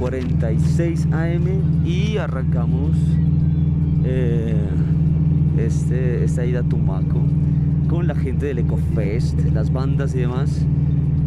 [0.00, 2.96] 46 AM y arrancamos
[4.02, 4.56] eh,
[5.58, 7.20] este, esta ida a Tumaco
[7.86, 10.62] con la gente del EcoFest, las bandas y demás,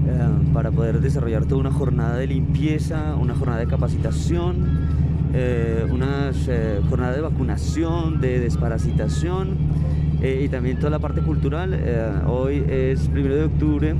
[0.08, 4.56] eh, para poder desarrollar toda una jornada de limpieza, una jornada de capacitación,
[5.36, 6.32] eh, una
[6.90, 9.50] jornada de vacunación, de desparasitación
[10.24, 11.80] y también toda la parte cultural.
[12.28, 13.96] hoy es primero de octubre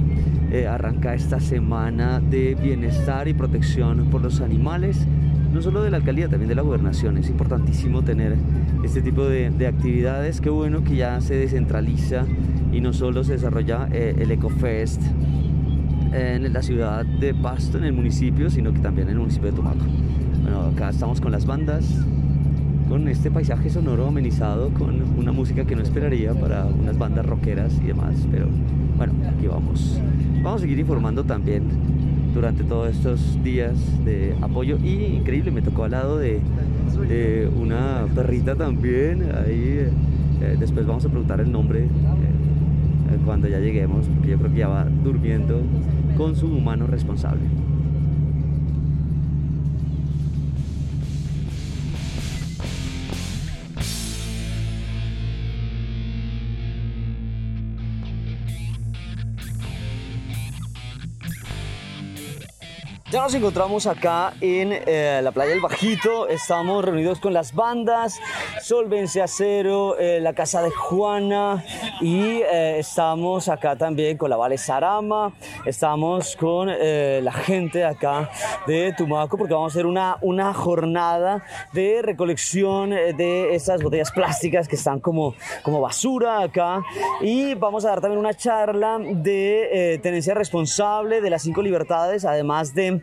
[0.54, 5.08] eh, arranca esta semana de bienestar y protección por los animales,
[5.52, 7.18] no solo de la alcaldía, también de la gobernación.
[7.18, 8.36] Es importantísimo tener
[8.84, 10.42] este tipo de, actividades.
[10.42, 12.28] Qué bueno que ya se descentraliza
[12.72, 15.02] y no solo se desarrolla eh, el EcoFest
[16.12, 19.56] en la ciudad de Pasto, en el municipio, sino que también en el municipio de
[19.56, 19.86] Tumaco.
[20.44, 21.84] Bueno, acá estamos con las bandas,
[22.90, 27.80] con este paisaje sonoro amenizado, con una música que no esperaría para unas bandas rockeras
[27.84, 28.48] y demás, pero
[28.98, 30.00] bueno, aquí vamos.
[30.42, 31.64] Vamos a seguir informando también
[32.34, 36.42] durante todos estos días de apoyo y increíble, me tocó al lado de,
[37.60, 39.88] una perrita también, ahí
[40.42, 41.88] eh, después vamos a preguntar el nombre eh,
[43.26, 45.62] cuando ya lleguemos, porque yo creo que ya va durmiendo
[46.18, 47.42] con su humano responsable.
[63.24, 68.20] Nos encontramos acá en eh, la playa del Bajito, estamos reunidos con las bandas,
[68.62, 71.64] Solvencia Cero, eh, la Casa de Juana
[72.02, 75.32] y eh, estamos acá también con la Vale Sarama,
[75.66, 78.30] estamos con eh, la gente acá
[78.68, 84.68] de Tumaco porque vamos a hacer una, una jornada de recolección de esas botellas plásticas
[84.68, 86.84] que están como, como basura acá.
[87.22, 92.76] Y vamos a dar también una charla de tenencia responsable de las cinco libertades, además
[92.76, 93.02] de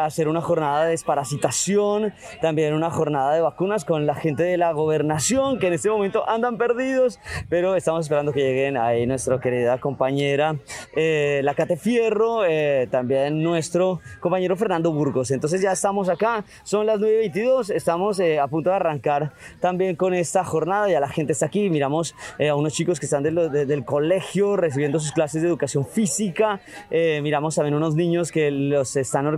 [0.00, 4.72] hacer una jornada de desparasitación, también una jornada de vacunas con la gente de la
[4.72, 7.18] gobernación que en este momento andan perdidos,
[7.48, 10.56] pero estamos esperando que lleguen ahí nuestra querida compañera
[10.96, 15.30] eh, La Cate Fierro, eh, también nuestro compañero Fernando Burgos.
[15.30, 20.14] Entonces ya estamos acá, son las 9.22, estamos eh, a punto de arrancar también con
[20.14, 24.56] esta jornada, ya la gente está aquí, miramos a unos chicos que están del colegio
[24.56, 26.60] recibiendo sus clases de educación física,
[26.90, 29.33] miramos también unos niños que los están organizando,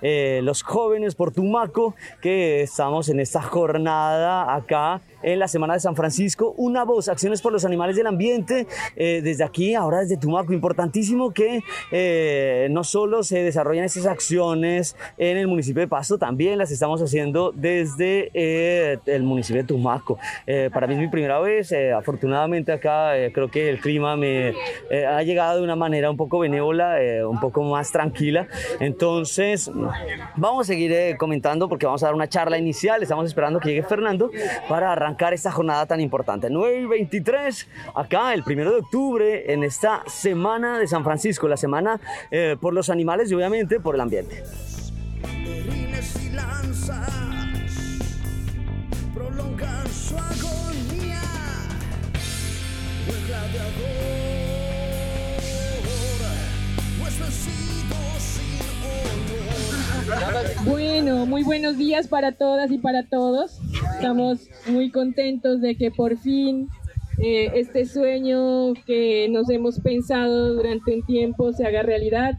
[0.00, 5.96] los jóvenes por Tumaco, que estamos en esta jornada acá en la Semana de San
[5.96, 6.54] Francisco.
[6.56, 8.66] Una voz, acciones por los animales del ambiente.
[8.96, 14.96] Eh, desde aquí, ahora desde Tumaco, importantísimo que eh, no solo se desarrollen estas acciones
[15.16, 20.18] en el municipio de Pasto, también las estamos haciendo desde eh, el municipio de Tumaco.
[20.72, 24.54] para mí es mi primera vez, afortunadamente acá creo que el clima me
[25.06, 26.96] ha llegado de una manera un poco benévola,
[27.26, 28.46] un poco más tranquila.
[28.80, 29.70] Entonces,
[30.36, 33.82] vamos a seguir comentando porque vamos a dar una charla inicial, estamos esperando que llegue
[33.82, 34.30] Fernando
[34.68, 36.48] para arrancar esta jornada tan importante.
[36.50, 41.56] 9 y 23, acá el primero de octubre, en esta semana de San Francisco, la
[41.56, 44.42] semana eh, por los animales y obviamente por el ambiente.
[60.64, 63.58] Bueno, muy buenos días para todas y para todos.
[63.94, 66.68] Estamos muy contentos de que por fin
[67.18, 72.38] eh, este sueño que nos hemos pensado durante un tiempo se haga realidad.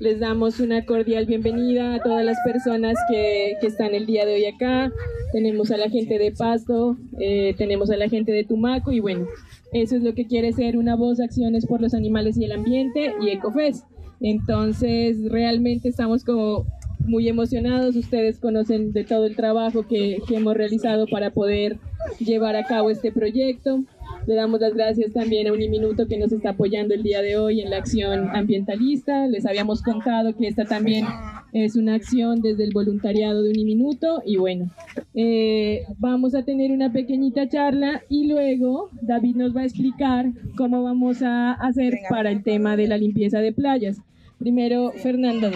[0.00, 4.34] Les damos una cordial bienvenida a todas las personas que, que están el día de
[4.34, 4.92] hoy acá.
[5.32, 9.26] Tenemos a la gente de Pasto, eh, tenemos a la gente de Tumaco y bueno,
[9.72, 13.12] eso es lo que quiere ser una voz, acciones por los animales y el ambiente
[13.20, 13.84] y Ecofest.
[14.20, 16.66] Entonces, realmente estamos como
[17.08, 17.96] muy emocionados.
[17.96, 21.78] Ustedes conocen de todo el trabajo que, que, hemos realizado para poder
[22.18, 23.82] llevar a cabo este proyecto.
[24.26, 27.60] Le damos las gracias también a Uniminuto que nos está apoyando el día de hoy
[27.60, 29.26] en la acción ambientalista.
[29.26, 31.06] Les habíamos contado que esta también
[31.52, 34.70] es una acción desde el voluntariado de Uniminuto y bueno,
[35.14, 40.26] eh, vamos a tener una pequeñita charla y luego David nos va a explicar
[40.56, 43.98] cómo vamos a hacer para el tema de la limpieza de playas.
[44.38, 45.50] Primero, Fernando,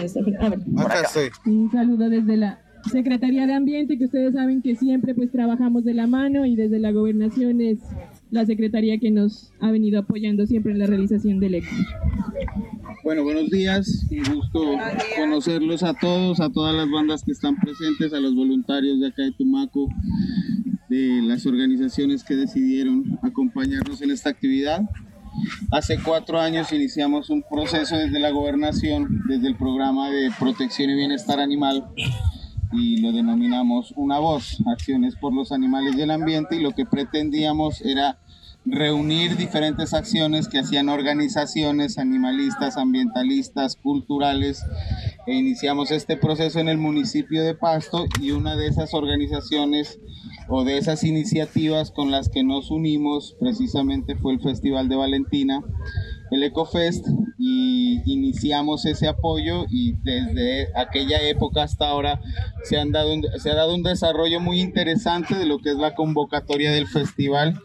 [1.45, 2.59] Un saludo desde la
[2.91, 6.79] Secretaría de Ambiente, que ustedes saben que siempre pues trabajamos de la mano y desde
[6.79, 7.79] la gobernación es
[8.29, 11.69] la secretaría que nos ha venido apoyando siempre en la realización del ECO.
[13.03, 14.59] Bueno, buenos días, un gusto
[15.17, 19.23] conocerlos a todos, a todas las bandas que están presentes, a los voluntarios de acá
[19.23, 19.87] de Tumaco,
[20.89, 24.81] de las organizaciones que decidieron acompañarnos en esta actividad.
[25.71, 30.95] Hace cuatro años iniciamos un proceso desde la gobernación, desde el programa de protección y
[30.95, 31.87] bienestar animal,
[32.71, 36.85] y lo denominamos Una Voz, Acciones por los Animales y el Ambiente, y lo que
[36.85, 38.19] pretendíamos era
[38.65, 44.63] reunir diferentes acciones que hacían organizaciones animalistas, ambientalistas, culturales,
[45.27, 49.99] e iniciamos este proceso en el municipio de Pasto y una de esas organizaciones
[50.47, 55.63] o de esas iniciativas con las que nos unimos precisamente fue el Festival de Valentina,
[56.31, 57.05] el EcoFest,
[57.45, 62.21] y iniciamos ese apoyo y desde aquella época hasta ahora
[62.63, 65.93] se, han dado se ha dado un desarrollo muy interesante de lo que es la
[65.93, 67.59] convocatoria del festival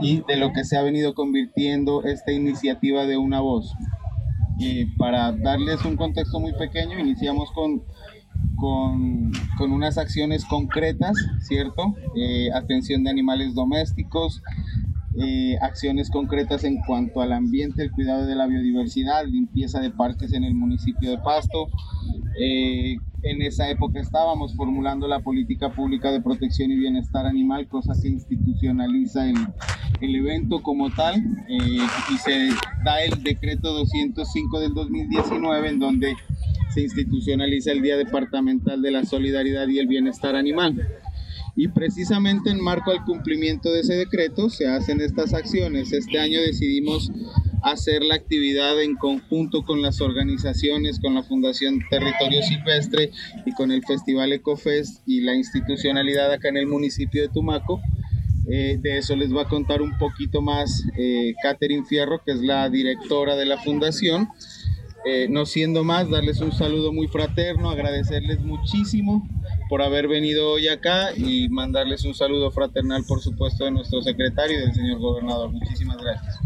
[0.00, 3.74] y de lo que se ha venido convirtiendo esta iniciativa de una voz.
[4.58, 7.84] Y para darles un contexto muy pequeño, iniciamos con
[8.56, 11.94] con, con, unas acciones concretas, ¿cierto?
[12.16, 14.42] Eh, atención de animales domésticos,
[15.20, 20.32] eh, acciones concretas en cuanto al ambiente, el cuidado de la biodiversidad, limpieza de parques
[20.32, 21.68] en el municipio de Pasto.
[22.40, 27.94] Eh, en esa época estábamos formulando la política pública de protección y bienestar animal, cosa
[28.00, 29.36] que institucionaliza el,
[30.00, 31.16] el evento como tal
[31.48, 32.50] y se
[32.84, 36.14] da el decreto 205 del 2019 en donde
[36.80, 40.88] institucionaliza el Día Departamental de la Solidaridad y el Bienestar Animal.
[41.56, 45.92] Y precisamente en marco al cumplimiento de ese decreto se hacen estas acciones.
[45.92, 47.10] Este año decidimos
[47.62, 53.10] hacer la actividad en conjunto con las organizaciones, con la Fundación Territorio Silvestre
[53.44, 57.80] y con el Festival Ecofest y la institucionalidad acá en el municipio de Tumaco.
[58.50, 62.40] Eh, de eso les va a contar un poquito más eh, Catherine Fierro, que es
[62.40, 64.28] la directora de la fundación.
[65.04, 69.28] Eh, no siendo más, darles un saludo muy fraterno, agradecerles muchísimo
[69.68, 74.58] por haber venido hoy acá y mandarles un saludo fraternal, por supuesto, de nuestro secretario
[74.58, 75.50] y del señor gobernador.
[75.50, 76.38] Muchísimas gracias.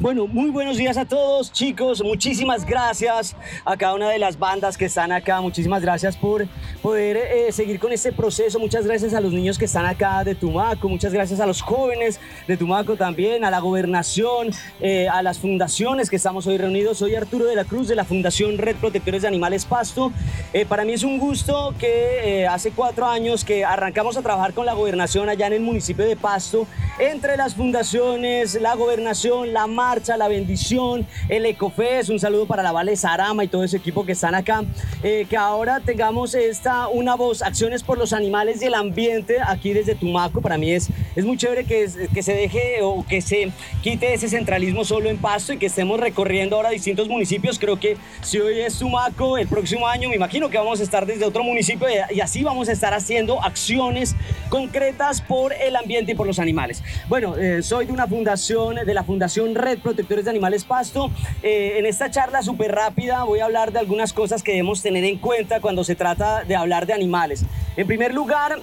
[0.00, 2.02] Bueno, muy buenos días a todos, chicos.
[2.02, 5.42] Muchísimas gracias a cada una de las bandas que están acá.
[5.42, 6.46] Muchísimas gracias por
[6.80, 8.58] poder eh, seguir con este proceso.
[8.58, 10.88] Muchas gracias a los niños que están acá de Tumaco.
[10.88, 14.48] Muchas gracias a los jóvenes de Tumaco también, a la gobernación,
[14.80, 16.96] eh, a las fundaciones que estamos hoy reunidos.
[16.96, 20.12] Soy Arturo de la Cruz de la Fundación Red Protectores de Animales Pasto.
[20.54, 24.64] Eh, para mí es un gusto que hace cuatro años que arrancamos a trabajar con
[24.64, 26.66] la gobernación allá en el municipio de Pasto,
[26.98, 32.70] entre las fundaciones, la gobernación, la marcha, la bendición, el Ecofes, un saludo para la
[32.70, 34.62] Vale Sarama y todo ese equipo que están acá,
[35.02, 39.72] eh, que ahora tengamos esta, una voz, acciones por los animales y el ambiente aquí
[39.72, 43.50] desde Tumaco, para mí es, es muy chévere que, que se deje o que se
[43.82, 47.96] quite ese centralismo solo en Pasto y que estemos recorriendo ahora distintos municipios, creo que
[48.22, 51.42] si hoy es Tumaco, el próximo año me imagino que vamos a estar desde otro
[51.42, 54.14] municipio y así vamos a estar haciendo acciones
[54.50, 56.84] concretas por el ambiente y por los animales.
[57.08, 61.10] Bueno, eh, soy de una fundación, de la Fundación Red Protectores de Animales Pasto.
[61.42, 65.04] Eh, en esta charla súper rápida voy a hablar de algunas cosas que debemos tener
[65.04, 67.44] en cuenta cuando se trata de hablar de animales.
[67.76, 68.60] En primer lugar,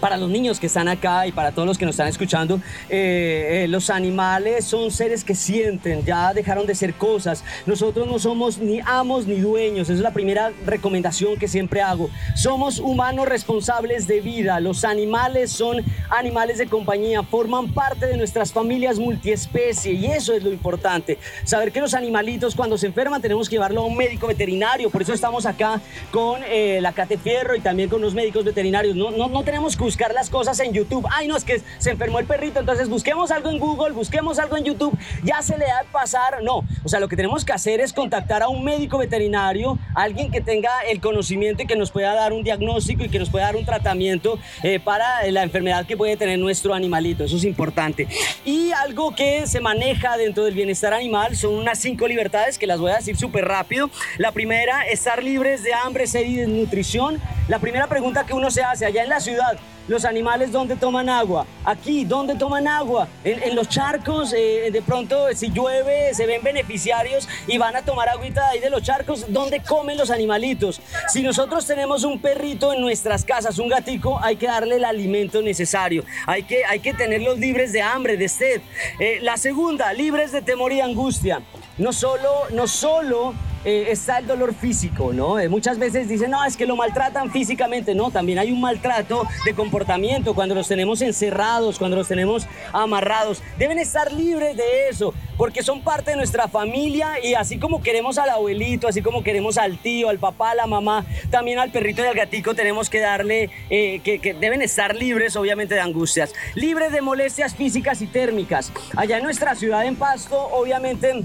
[0.00, 3.64] para los niños que están acá y para todos los que nos están escuchando, eh,
[3.64, 7.44] eh, los animales son seres que sienten, ya dejaron de ser cosas.
[7.66, 12.10] Nosotros no somos ni amos ni dueños, esa es la primera recomendación que siempre hago.
[12.34, 18.52] Somos humanos responsables de vida, los animales son animales de compañía, forman parte de nuestras
[18.52, 21.18] familias multiespecie y eso es lo importante.
[21.44, 25.02] Saber que los animalitos cuando se enferman tenemos que llevarlo a un médico veterinario, por
[25.02, 25.80] eso estamos acá
[26.10, 28.96] con eh, la Cate Fierro y también con los médicos veterinarios.
[28.96, 31.06] No, no, no tenemos buscar las cosas en YouTube.
[31.10, 34.56] Ay, no, es que se enfermó el perrito, entonces busquemos algo en Google, busquemos algo
[34.56, 36.42] en YouTube, ya se le da pasar.
[36.42, 40.30] No, o sea, lo que tenemos que hacer es contactar a un médico veterinario, alguien
[40.30, 43.46] que tenga el conocimiento y que nos pueda dar un diagnóstico y que nos pueda
[43.46, 47.24] dar un tratamiento eh, para la enfermedad que puede tener nuestro animalito.
[47.24, 48.06] Eso es importante.
[48.44, 52.78] Y algo que se maneja dentro del bienestar animal son unas cinco libertades que las
[52.78, 53.90] voy a decir súper rápido.
[54.18, 57.20] La primera, estar libres de hambre, sed y desnutrición.
[57.48, 59.58] La primera pregunta que uno se hace allá en la ciudad,
[59.88, 61.46] los animales dónde toman agua.
[61.64, 63.08] Aquí, ¿dónde toman agua?
[63.24, 68.08] En, los charcos, eh, de pronto, si llueve, se ven beneficiarios y van a tomar
[68.08, 69.26] agüita ahí de los charcos.
[69.28, 70.80] ¿Dónde comen los animalitos?
[71.08, 75.42] Si nosotros tenemos un perrito en nuestras casas, un gatico, hay que darle el alimento
[75.42, 76.04] necesario.
[76.26, 78.60] Hay que, hay que tenerlos libres de hambre, de sed.
[78.98, 81.42] Eh, la segunda, libres de temor y angustia.
[81.78, 85.38] No solo, no solo eh, está el dolor físico, ¿no?
[85.38, 89.26] Eh, muchas veces dicen, no, es que lo maltratan físicamente, no, también hay un maltrato
[89.44, 93.42] de comportamiento cuando los tenemos encerrados, cuando los tenemos amarrados.
[93.58, 98.18] Deben estar libres de eso, porque son parte de nuestra familia y así como queremos
[98.18, 102.02] al abuelito, así como queremos al tío, al papá, a la mamá, también al perrito
[102.02, 106.32] y al gatico tenemos que darle, eh, que, que deben estar libres obviamente de angustias,
[106.54, 108.72] libres de molestias físicas y térmicas.
[108.96, 111.22] Allá en nuestra ciudad en Pasto, obviamente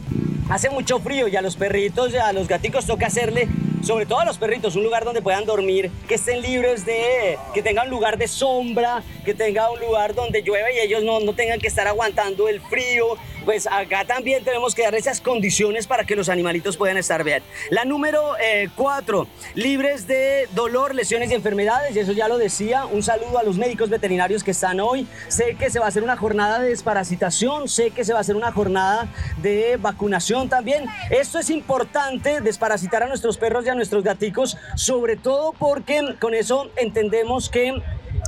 [0.50, 3.48] hace mucho frío y a los perritos a los gaticos toca hacerle
[3.82, 7.62] sobre todo a los perritos, un lugar donde puedan dormir, que estén libres de, que
[7.62, 11.34] tengan un lugar de sombra, que tenga un lugar donde llueva y ellos no, no
[11.34, 13.18] tengan que estar aguantando el frío.
[13.48, 17.42] Pues acá también tenemos que dar esas condiciones para que los animalitos puedan estar bien.
[17.70, 19.25] La número eh, cuatro,
[19.56, 22.86] libres de dolor, lesiones y enfermedades, y eso ya lo decía.
[22.86, 25.08] Un saludo a los médicos veterinarios que están hoy.
[25.30, 28.22] Sé que se va a hacer una jornada de desparasitación, sé que se va a
[28.22, 29.08] hacer una jornada
[29.42, 30.84] de vacunación también.
[31.10, 36.34] Esto es importante, desparasitar a nuestros perros y a nuestros gaticos, sobre todo porque con
[36.34, 37.82] eso entendemos que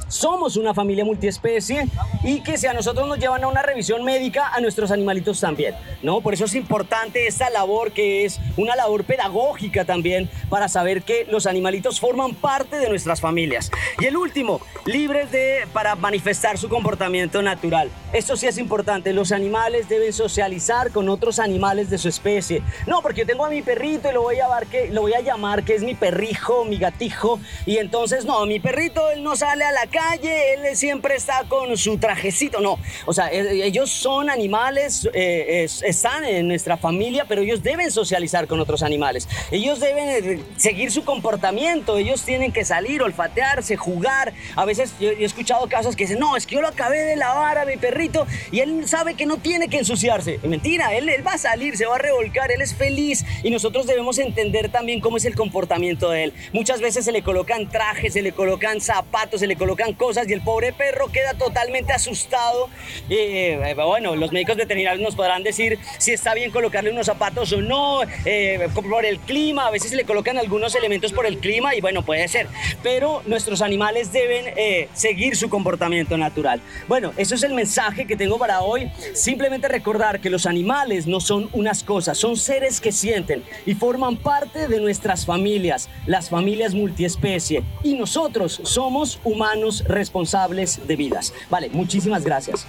[0.10, 1.88] somos una familia multiespecie
[2.24, 5.76] y que si a nosotros nos llevan a una revisión médica, a nuestros animalitos también,
[6.04, 6.22] ¿no?
[6.22, 11.26] Por eso es importante esta labor que es una labor pedagógica también para saber que
[11.30, 13.72] los animalitos forman parte de nuestras familias.
[14.00, 17.90] Y el último, libres de para manifestar su comportamiento natural.
[18.12, 22.64] Esto sí es importante, los animales deben socializar con otros animales de su especie.
[22.88, 25.14] No, porque yo tengo a mi perrito y lo voy a llamar que lo voy
[25.14, 29.36] a llamar que es mi perrijo, mi gatijo y entonces no, mi perrito él no
[29.36, 32.62] sale a la calle calle, él siempre está con su trajecito.
[32.62, 37.92] No, o sea, e, ellos son animales, eh, están en nuestra familia, pero ellos deben
[37.92, 39.28] socializar con otros animales.
[39.52, 44.34] Ellos deben eh, seguir su comportamiento, ellos tienen que salir, olfatearse, jugar.
[44.56, 47.16] A veces yo, he escuchado casos que dicen, no, es que yo lo acabé de
[47.16, 50.40] lavar a mi perrito y él sabe que no tiene que ensuciarse.
[50.44, 53.86] Mentira, él, él va a salir, se va a revolcar, él es feliz y nosotros
[53.86, 56.34] debemos entender también cómo es el comportamiento de él.
[56.54, 60.34] Muchas veces se le colocan trajes, se le colocan zapatos, se le colocan cosas y
[60.34, 62.70] el pobre perro queda totalmente asustado.
[63.10, 67.62] Eh, bueno, los médicos veterinarios nos podrán decir si está bien colocarle unos zapatos o
[67.62, 71.82] no, eh, por el clima, a veces le colocan algunos elementos por el clima y
[71.82, 72.48] bueno, puede ser,
[72.84, 76.62] pero nuestros animales deben eh, seguir su comportamiento natural.
[76.88, 78.92] Bueno, eso es el mensaje que tengo para hoy.
[79.14, 84.18] Simplemente recordar que los animales no son unas cosas, son seres que sienten y forman
[84.18, 87.64] parte de nuestras familias, las familias multiespecie.
[87.84, 91.34] Y nosotros somos humanos responsables de vidas.
[91.50, 92.66] Vale, muchísimas gracias.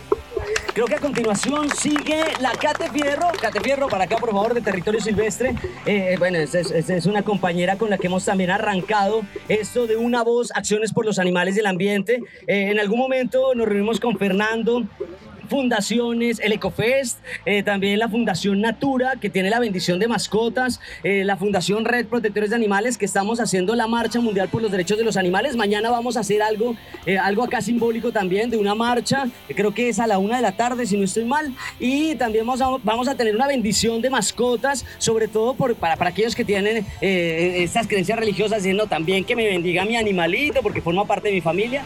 [0.75, 3.29] Creo que a continuación sigue la Cate Fierro.
[3.41, 5.55] Cate Fierro, para acá, por favor, de Territorio Silvestre.
[5.85, 10.23] Eh, bueno, es, es, una compañera con la que hemos también arrancado esto de una
[10.23, 12.23] voz, acciones por los animales del ambiente.
[12.47, 14.85] Eh, en algún momento nos reunimos con Fernando
[15.51, 21.25] fundaciones, el Ecofest, eh, también la Fundación Natura, que tiene la bendición de mascotas, eh,
[21.25, 24.97] la Fundación Red Protectores de Animales, que estamos haciendo la Marcha Mundial por los Derechos
[24.97, 25.57] de los Animales.
[25.57, 29.89] Mañana vamos a hacer algo, eh, algo acá simbólico también, de una marcha, creo que
[29.89, 32.69] es a la una de la tarde, si no estoy mal, y también vamos a,
[32.85, 36.87] vamos a tener una bendición de mascotas, sobre todo por, para, para aquellos que tienen
[37.01, 41.41] estas creencias religiosas, diciendo también que me bendiga mi animalito, porque forma parte de mi
[41.41, 41.83] familia.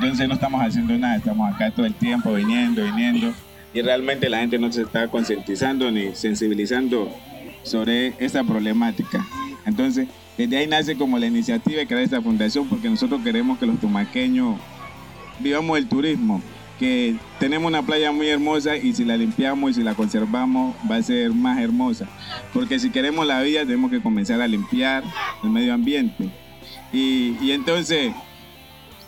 [0.00, 3.34] Entonces no estamos haciendo nada, estamos acá todo el tiempo viniendo, viniendo
[3.74, 7.12] y realmente la gente no se está concientizando ni sensibilizando
[7.64, 9.26] sobre esta problemática.
[9.66, 13.66] Entonces, desde ahí nace como la iniciativa de crear esta fundación porque nosotros queremos que
[13.66, 14.60] los tumaqueños
[15.40, 16.40] vivamos el turismo,
[16.78, 20.94] que tenemos una playa muy hermosa y si la limpiamos y si la conservamos va
[20.94, 22.06] a ser más hermosa.
[22.54, 25.02] Porque si queremos la vida tenemos que comenzar a limpiar
[25.42, 26.30] el medio ambiente.
[26.92, 28.12] Y, y entonces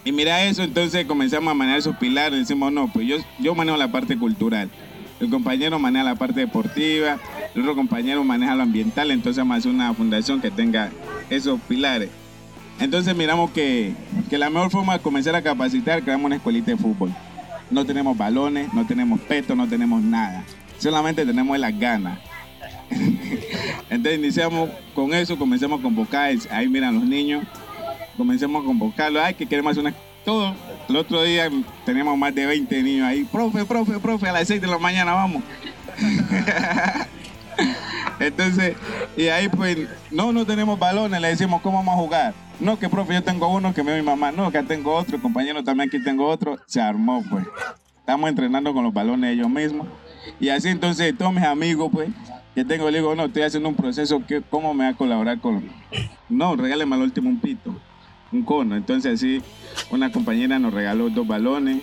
[0.04, 2.38] y mira eso, entonces comenzamos a manejar esos pilares.
[2.38, 4.70] Decimos, no, pues yo, yo manejo la parte cultural.
[5.20, 7.18] El compañero maneja la parte deportiva,
[7.54, 10.90] el otro compañero maneja lo ambiental, entonces vamos a hacer una fundación que tenga
[11.28, 12.08] esos pilares.
[12.78, 13.92] Entonces miramos que,
[14.30, 17.14] que la mejor forma de comenzar a capacitar, creamos una escuelita de fútbol.
[17.70, 20.42] No tenemos balones, no tenemos peto, no tenemos nada.
[20.78, 22.18] Solamente tenemos las ganas.
[23.90, 27.44] Entonces iniciamos con eso, comenzamos a convocar, ahí miran los niños,
[28.20, 29.22] comencemos a convocarlo.
[29.22, 29.94] Ay, que queremos hacer una.
[30.26, 30.54] Todo.
[30.88, 31.50] El otro día
[31.86, 33.24] teníamos más de 20 niños ahí.
[33.24, 35.42] Profe, profe, profe, a las 6 de la mañana vamos.
[38.20, 38.76] Entonces,
[39.16, 39.78] y ahí pues,
[40.10, 42.34] no, no tenemos balones, le decimos, ¿cómo vamos a jugar?
[42.60, 45.64] No, que profe, yo tengo uno que me mi mamá, no, que tengo otro, compañero
[45.64, 47.46] también aquí tengo otro, se armó pues.
[48.00, 49.88] Estamos entrenando con los balones ellos mismos.
[50.38, 52.10] Y así entonces todos mis amigos pues,
[52.54, 55.40] que tengo, le digo, no, estoy haciendo un proceso, que, ¿cómo me va a colaborar
[55.40, 55.64] con...?
[56.28, 57.74] No, regáleme al último un pito
[58.32, 58.76] un cono.
[58.76, 59.42] Entonces así
[59.90, 61.82] una compañera nos regaló dos balones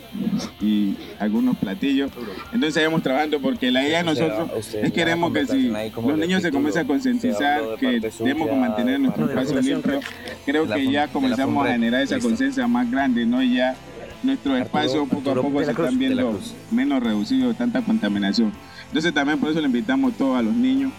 [0.62, 2.12] y algunos platillos.
[2.46, 6.52] Entonces seguimos trabajando porque la idea de nosotros es queremos que si los niños se
[6.52, 10.00] comiencen a concientizar que tenemos que mantener nuestro espacio limpio,
[10.46, 13.42] creo que ya comenzamos a generar esa conciencia más grande, ¿no?
[13.42, 13.76] Y ya
[14.24, 16.40] nuestros espacios poco a poco se están viendo
[16.72, 18.52] menos reducidos de tanta contaminación.
[18.88, 20.92] Entonces también por eso le invitamos todos a los niños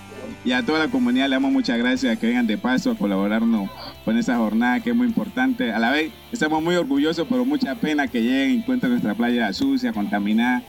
[0.44, 3.68] y a toda la comunidad le damos muchas gracias que vengan de paso a colaborarnos
[4.08, 5.70] con esa jornada que es muy importante.
[5.70, 9.52] A la vez estamos muy orgullosos, pero mucha pena que lleguen y encuentren nuestra playa
[9.52, 10.62] sucia, contaminada.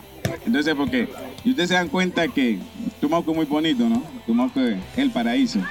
[0.45, 1.08] Entonces, porque
[1.45, 2.60] y ustedes se dan cuenta que
[2.99, 4.04] Tumaco es muy bonito, ¿no?
[4.28, 5.62] Tumaco es el paraíso.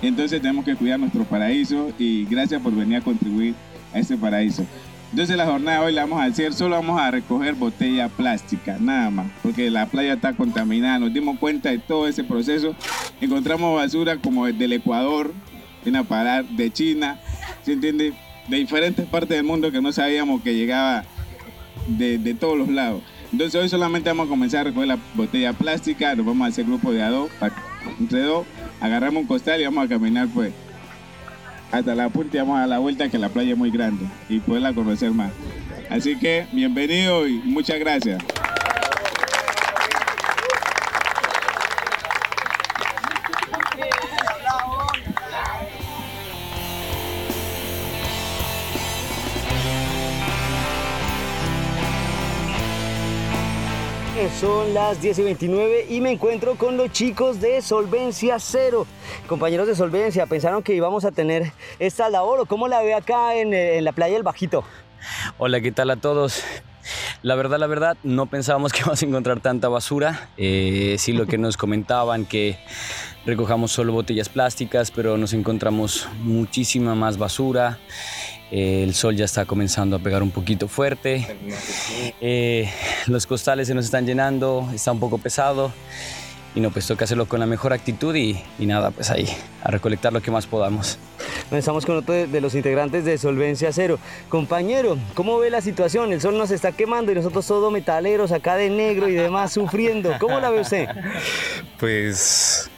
[0.00, 3.54] Entonces tenemos que cuidar nuestro paraíso y gracias por venir a contribuir
[3.92, 4.64] a ese paraíso.
[5.10, 8.78] Entonces la jornada de hoy la vamos a hacer, solo vamos a recoger botella plástica,
[8.80, 11.00] nada más, porque la playa está contaminada.
[11.00, 12.74] Nos dimos cuenta de todo ese proceso.
[13.20, 15.34] Encontramos basura como del Ecuador,
[15.84, 17.18] viene a parar de China,
[17.62, 18.12] ¿se entiende?
[18.48, 21.04] De diferentes partes del mundo que no sabíamos que llegaba
[21.86, 23.02] de, de todos los lados.
[23.32, 26.64] Entonces hoy solamente vamos a comenzar a recoger la botella plástica, nos vamos a hacer
[26.64, 27.30] grupo de a dos,
[27.98, 28.46] entre dos,
[28.80, 30.52] agarramos un costal y vamos a caminar pues
[31.72, 34.38] hasta la punta y vamos a la vuelta que la playa es muy grande y
[34.38, 35.32] poderla conocer más.
[35.90, 38.22] Así que bienvenido y muchas gracias.
[54.40, 58.86] Son las 10 y 29 y me encuentro con los chicos de Solvencia Cero.
[59.28, 63.34] Compañeros de Solvencia, ¿pensaron que íbamos a tener esta labor o cómo la ve acá
[63.36, 64.64] en, la playa del Bajito?
[65.38, 66.42] Hola, ¿qué tal a todos?
[67.22, 70.28] La verdad, la verdad, no pensábamos que íbamos a encontrar tanta basura.
[70.36, 72.58] Eh, sí, lo que nos comentaban que
[73.26, 77.78] recojamos solo botellas plásticas, pero nos encontramos muchísima más basura.
[78.50, 81.26] Eh, el sol ya está comenzando a pegar un poquito fuerte.
[82.20, 82.70] Eh,
[83.06, 85.72] los costales se nos están llenando, está un poco pesado.
[86.54, 89.28] Y no, pues toca hacerlo con la mejor actitud y, y nada, pues ahí,
[89.60, 90.98] a recolectar lo que más podamos.
[91.50, 93.98] Estamos con otro de, de los integrantes de Solvencia Cero.
[94.28, 96.12] Compañero, ¿cómo ve la situación?
[96.12, 100.12] El sol nos está quemando y nosotros todos metaleros acá de negro y demás sufriendo.
[100.20, 100.88] ¿Cómo la ve usted?
[101.80, 102.70] Pues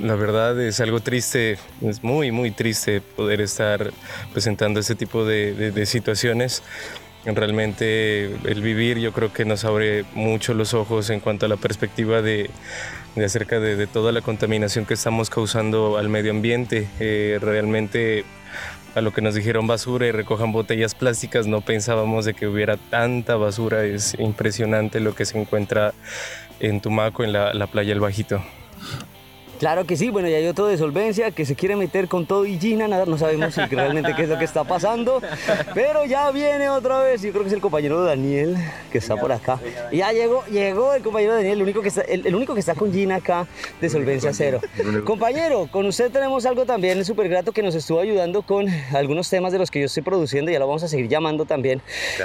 [0.00, 3.92] la verdad es algo triste, es muy, muy triste poder estar
[4.32, 6.62] presentando este tipo de, de- de situaciones.
[7.26, 11.56] Realmente el vivir yo creo que nos abre mucho los ojos en cuanto a la
[11.56, 12.50] perspectiva de,
[13.14, 16.86] de acerca de, toda la contaminación que estamos causando al medio ambiente.
[17.00, 18.24] Eh, realmente
[18.94, 22.76] a lo que nos dijeron basura y recojan botellas plásticas, no pensábamos de que hubiera
[22.76, 23.84] tanta basura.
[23.84, 25.94] Es impresionante lo que se encuentra
[26.60, 28.44] en Tumaco, en la, la playa El Bajito.
[29.58, 32.44] Claro que sí, bueno, y hay otro de solvencia que se quiere meter con todo
[32.44, 35.22] y Gina, nada, no sabemos si realmente qué es lo que está pasando,
[35.74, 38.56] pero ya viene otra vez, yo creo que es el compañero Daniel
[38.90, 39.58] que está por acá.
[39.90, 42.60] Y ya llegó, llegó el compañero Daniel, el único que está, el, el único que
[42.60, 43.46] está con Gina acá
[43.80, 44.60] de solvencia cero.
[45.04, 49.52] Compañero, con usted tenemos algo también súper grato que nos estuvo ayudando con algunos temas
[49.52, 51.80] de los que yo estoy produciendo, ya lo vamos a seguir llamando también.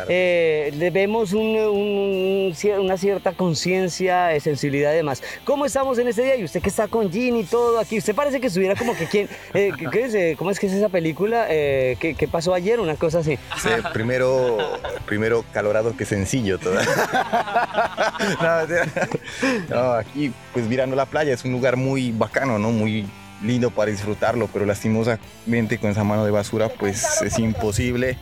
[0.10, 5.22] Eh, le vemos un- un- una cierta conciencia, sensibilidad y demás.
[5.46, 6.36] ¿Cómo estamos en este día?
[6.36, 9.28] Y usted que está con Y todo aquí, usted parece que estuviera como que quién,
[9.54, 11.48] eh, ¿qué- es, eh, ¿cómo es que es esa película?
[11.50, 12.80] Eh, ¿qué, qué pasó ayer?
[12.80, 13.38] Una cosa así.
[13.62, 14.58] Sí, primero,
[15.06, 16.58] primero calorado que sencillo.
[16.60, 16.76] todo.
[19.70, 22.72] no, aquí, pues mirando la playa, es un lugar muy bacano, ¿no?
[22.72, 23.06] Muy
[23.44, 28.18] lindo para disfrutarlo, pero lastimosamente con esa mano de basura, pues es imposible.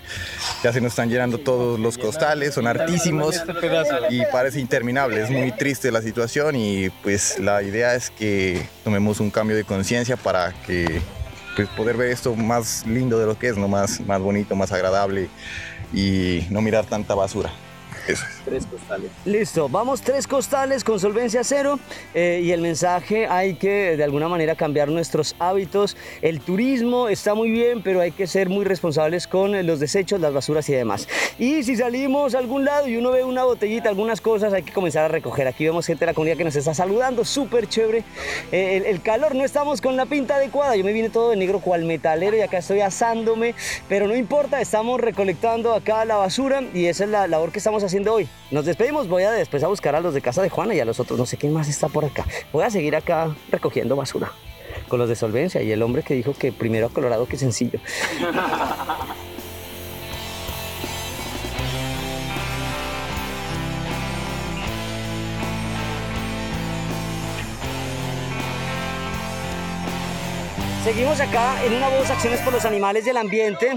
[0.64, 3.44] Ya se nos están llenando todos los costales, son hartísimos
[4.10, 5.22] y parece interminable.
[5.22, 9.64] Es muy triste la situación y pues la idea es que tomemos un cambio de
[9.64, 11.02] conciencia para que
[11.56, 13.68] pues poder ver esto más lindo de lo que es, ¿no?
[13.68, 15.28] más, más bonito, más agradable
[15.94, 17.52] y no mirar tanta basura.
[18.46, 19.12] Tres costales.
[19.26, 21.78] Listo, vamos tres costales con solvencia cero
[22.14, 25.98] eh, y el mensaje hay que de alguna manera cambiar nuestros hábitos.
[26.22, 30.22] El turismo está muy bien, pero hay que ser muy responsables con eh, los desechos,
[30.22, 31.10] las basuras y demás.
[31.38, 34.72] Y si salimos a algún lado y uno ve una botellita, algunas cosas, hay que
[34.72, 35.46] comenzar a recoger.
[35.46, 38.06] Aquí vemos gente de la comunidad que nos está saludando, súper chévere.
[38.54, 40.78] Eh, el, el calor, no estamos con la pinta adecuada.
[40.78, 43.54] Yo me vine todo de negro cual metalero y acá estoy asándome,
[43.90, 47.84] pero no importa, estamos recolectando acá la basura y esa es la labor que estamos
[47.84, 48.28] haciendo hoy.
[48.52, 50.86] Nos despedimos, voy a después a buscar a los de casa de Juana y a
[50.86, 52.26] los otros, no sé quién más está por acá.
[52.52, 54.32] Voy a seguir acá recogiendo basura
[54.88, 57.80] con los de solvencia y el hombre que dijo que primero colorado que sencillo.
[70.88, 73.74] Seguimos acá en una voz Acciones por los Animales y el Ambiente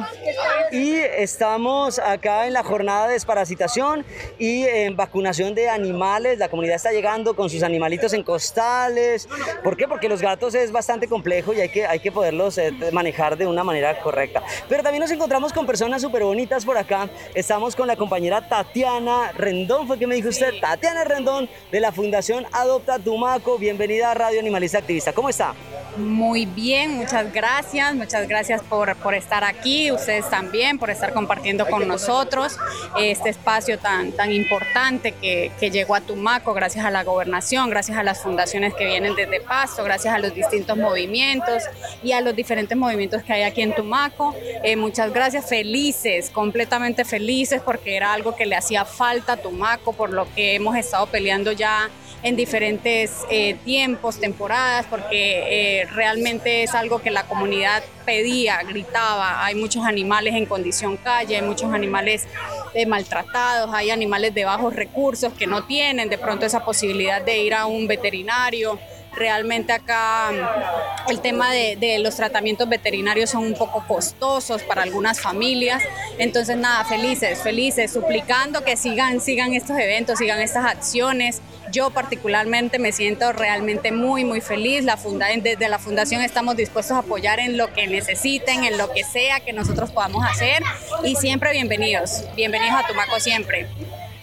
[0.71, 4.07] y estamos acá en la jornada de desparasitación
[4.39, 6.39] y en vacunación de animales.
[6.39, 9.29] La comunidad está llegando con sus animalitos en costales.
[9.65, 9.89] ¿Por qué?
[9.89, 13.49] Porque los gatos es bastante complejo y hay que, hay que poderlos eh, manejar de
[13.49, 14.45] una manera correcta.
[14.69, 17.11] Pero también nos encontramos con personas súper bonitas por acá.
[17.35, 21.91] Estamos con la compañera Tatiana Rendón, fue que me dijo usted, Tatiana Rendón de la
[21.91, 23.59] Fundación Adopta Tumaco.
[23.59, 25.13] Bienvenida a Radio Animalista Activista.
[25.13, 25.57] ¿Cómo está?
[25.97, 31.67] Muy bien, muchas gracias, muchas gracias por, por estar aquí, ustedes también, por estar compartiendo
[31.67, 32.57] con nosotros
[32.99, 37.99] este espacio tan, tan importante que, que llegó a Tumaco gracias a la gobernación, gracias
[37.99, 41.65] a las fundaciones que vienen desde Pasto, gracias a los distintos movimientos
[42.03, 44.35] y a los diferentes movimientos que hay aquí en Tumaco.
[44.63, 49.93] Eh, muchas gracias, felices, completamente felices porque era algo que le hacía falta a Tumaco,
[49.93, 51.91] por lo que hemos estado peleando ya
[52.23, 59.45] en diferentes eh, tiempos, temporadas, porque eh, realmente es algo que la comunidad pedía, gritaba.
[59.45, 62.27] Hay muchos animales en condición calle, hay muchos animales
[62.75, 67.39] eh, maltratados, hay animales de bajos recursos que no tienen de pronto esa posibilidad de
[67.43, 68.79] ir a un veterinario.
[69.15, 75.21] Realmente acá mm, el tema de, los tratamientos veterinarios son un poco costosos para algunas
[75.21, 75.83] familias.
[76.19, 81.43] Entonces, nada, felices, felices, suplicando que sigan, sigan estos eventos, sigan estas acciones.
[81.73, 84.85] Yo particularmente me siento realmente muy, muy feliz.
[84.85, 88.91] La funda desde la fundación estamos dispuestos a apoyar en lo que necesiten, en lo
[88.93, 90.63] que sea que nosotros podamos hacer.
[91.05, 93.69] Y siempre bienvenidos, bienvenidos a Tumaco siempre.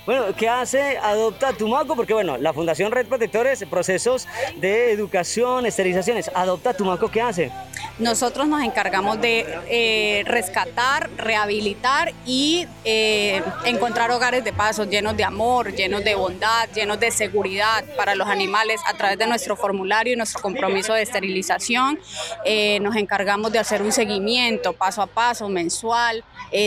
[0.08, 1.94] Bueno, ¿qué hace Adopta Tumaco?
[1.94, 6.32] Porque bueno, la Fundación Red Protectores, procesos de educación, esterilizaciones.
[6.34, 7.52] Adopta Tumaco, ¿qué hace?
[8.00, 15.26] Nosotros nos encargamos de eh, rescatar, rehabilitar y eh, encontrar hogares de paso llenos de
[15.26, 20.14] amor, llenos de bondad, llenos de seguridad para los animales a través de nuestro formulario
[20.14, 22.00] y nuestro compromiso de esterilización.
[22.46, 26.24] Eh, nos encargamos de hacer un seguimiento paso a paso, mensual,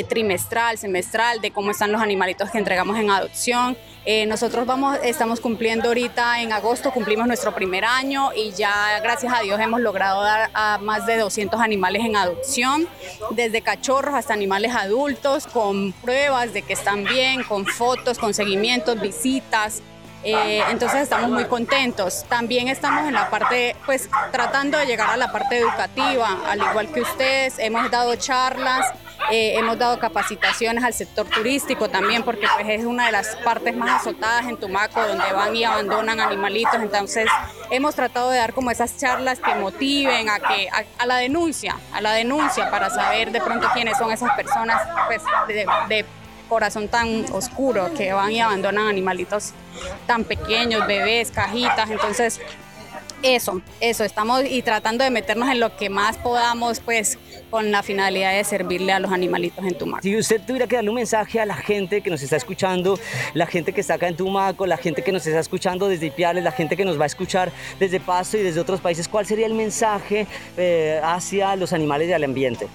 [0.09, 3.77] trimestral, semestral, de cómo están los animalitos que entregamos en adopción.
[4.27, 9.41] nosotros vamos, estamos cumpliendo ahorita en agosto, cumplimos nuestro primer año y ya gracias a
[9.41, 12.89] Dios hemos logrado dar a más de 200 animales en adopción,
[13.31, 19.01] desde cachorros hasta animales adultos, con pruebas de que están bien, con fotos, con seguimientos,
[19.01, 19.83] visitas.
[20.23, 22.25] Eh, entonces estamos muy contentos.
[22.29, 26.93] También estamos en la parte, pues tratando de llegar a la parte educativa, al igual
[26.93, 28.87] que ustedes, hemos dado charlas
[29.31, 33.77] eh, hemos dado capacitaciones al sector turístico también, porque pues, es una de las partes
[33.77, 36.75] más azotadas en Tumaco, donde van y abandonan animalitos.
[36.75, 37.29] Entonces,
[37.71, 42.01] hemos tratado de dar como esas charlas que motiven a, que, a, la denuncia, a
[42.01, 46.05] la denuncia, para saber de pronto quiénes son esas personas pues, de, de
[46.49, 49.53] corazón tan oscuro que van y abandonan animalitos
[50.07, 51.89] tan pequeños, bebés, cajitas.
[51.91, 52.41] Entonces,
[53.23, 57.19] eso, eso, estamos y tratando de meternos en lo que más podamos, pues,
[57.51, 60.03] con la finalidad de servirle a los animalitos en Tumaco.
[60.03, 62.99] Si usted tuviera que darle un mensaje a la gente que nos está escuchando,
[63.35, 66.45] la gente que está acá en Tumaco, la gente que nos está escuchando desde Ipiales,
[66.45, 69.47] la gente que nos va a escuchar desde Pasto y desde otros países, ¿cuál sería
[69.47, 72.69] el mensaje eh, hacia los animales y al ambiente?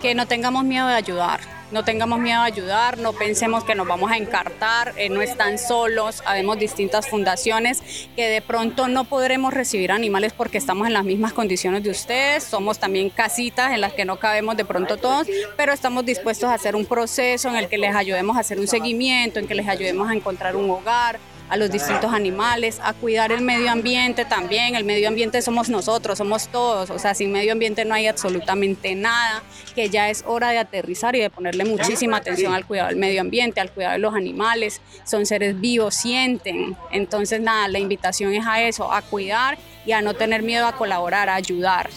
[0.00, 3.86] Que no tengamos miedo de ayudar, no tengamos miedo a ayudar, no pensemos que nos
[3.86, 7.82] vamos a encartar, eh, no están solos, habemos distintas fundaciones
[8.16, 12.44] que de pronto no podremos recibir animales porque estamos en las mismas condiciones de ustedes,
[12.44, 16.54] somos también casitas en las que no cabemos de pronto todos, pero estamos dispuestos a
[16.54, 19.68] hacer un proceso en el que les ayudemos a hacer un seguimiento, en que les
[19.68, 21.18] ayudemos a encontrar un hogar,
[21.50, 24.76] a los distintos animales, a cuidar el medio ambiente también.
[24.76, 26.90] El medio ambiente somos nosotros, somos todos.
[26.90, 29.42] O sea, sin medio ambiente no hay absolutamente nada,
[29.74, 33.20] que ya es hora de aterrizar y de ponerle muchísima atención al cuidado del medio
[33.20, 34.80] ambiente, al cuidado de los animales.
[35.04, 36.76] Son seres vivos, sienten.
[36.92, 40.72] Entonces, nada, la invitación es a eso, a cuidar y a no tener miedo a
[40.76, 41.90] colaborar, a ayudar.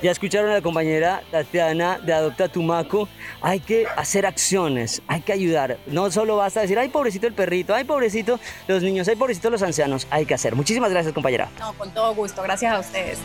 [0.00, 3.08] Ya escucharon a la compañera Tatiana de Adopta Tumaco.
[3.42, 5.78] Hay que hacer acciones, hay que ayudar.
[5.86, 9.62] No solo basta decir, ay, pobrecito el perrito, ay, pobrecito los niños, ay, pobrecito los
[9.62, 10.06] ancianos.
[10.10, 10.54] Hay que hacer.
[10.54, 11.48] Muchísimas gracias, compañera.
[11.58, 12.42] No, con todo gusto.
[12.42, 13.18] Gracias a ustedes.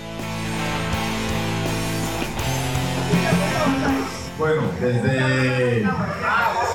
[4.39, 5.85] Bueno, desde,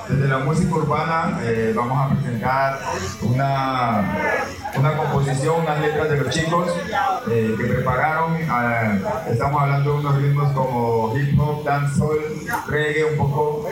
[0.08, 2.78] desde la música urbana eh, vamos a presentar
[3.22, 4.16] una,
[4.78, 6.72] una composición, unas letras de los chicos
[7.30, 8.36] eh, que prepararon.
[8.36, 12.20] Eh, estamos hablando de unos ritmos como hip hop, dancehall,
[12.68, 13.66] reggae, un poco,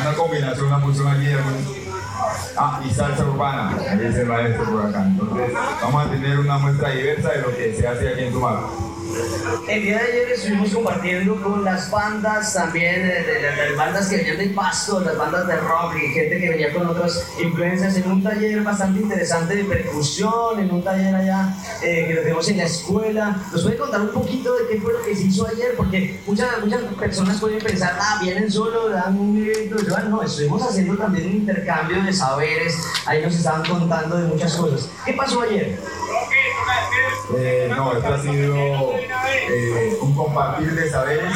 [0.00, 1.26] una combinación, una fusión aquí
[2.56, 5.04] Ah, y salsa urbana, ahí es el maestro por acá.
[5.06, 8.91] Entonces, vamos a tener una muestra diversa de lo que se hace aquí en Tumaco.
[9.68, 14.38] El día de ayer estuvimos compartiendo con las bandas también, de, las bandas que venían
[14.38, 18.22] del pasto, las bandas de rock y gente que venía con otras influencias en un
[18.22, 22.64] taller bastante interesante de percusión, en un taller allá eh, que lo tenemos en la
[22.64, 23.36] escuela.
[23.52, 25.74] ¿Nos puede contar un poquito de qué fue lo que se hizo ayer?
[25.76, 29.76] Porque muchas, muchas personas pueden pensar, ah, vienen solo, dan un evento,
[30.08, 34.88] no, estuvimos haciendo también un intercambio de saberes, ahí nos estaban contando de muchas cosas.
[35.04, 35.78] ¿Qué pasó ayer?
[37.36, 38.92] Eh, no, esto ha sido
[39.50, 41.32] eh, un compartir de saberes.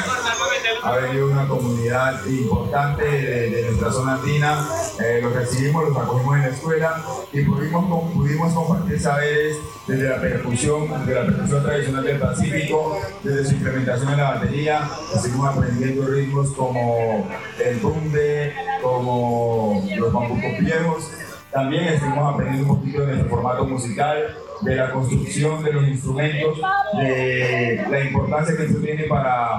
[0.82, 4.68] Ha venido una comunidad importante de, nuestra zona andina,
[5.02, 10.20] eh, los recibimos, los acogimos en la escuela y pudimos, pudimos compartir saberes desde la
[10.20, 14.88] percusión, desde la percusión tradicional del Pacífico, desde su implementación en la batería,
[15.20, 17.28] seguimos aprendiendo ritmos como
[17.64, 21.10] el rumbe, como los bambucos viejos.
[21.50, 26.58] También estuvimos aprendiendo un poquito de nuestro formato musical, de la construcción de los instrumentos,
[26.94, 29.58] de la importancia que esto tiene para,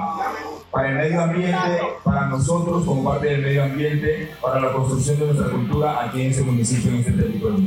[0.71, 1.55] para el medio ambiente,
[2.03, 6.31] para nosotros como parte del medio ambiente, para la construcción de nuestra cultura aquí en
[6.31, 7.57] ese municipio, en este territorio.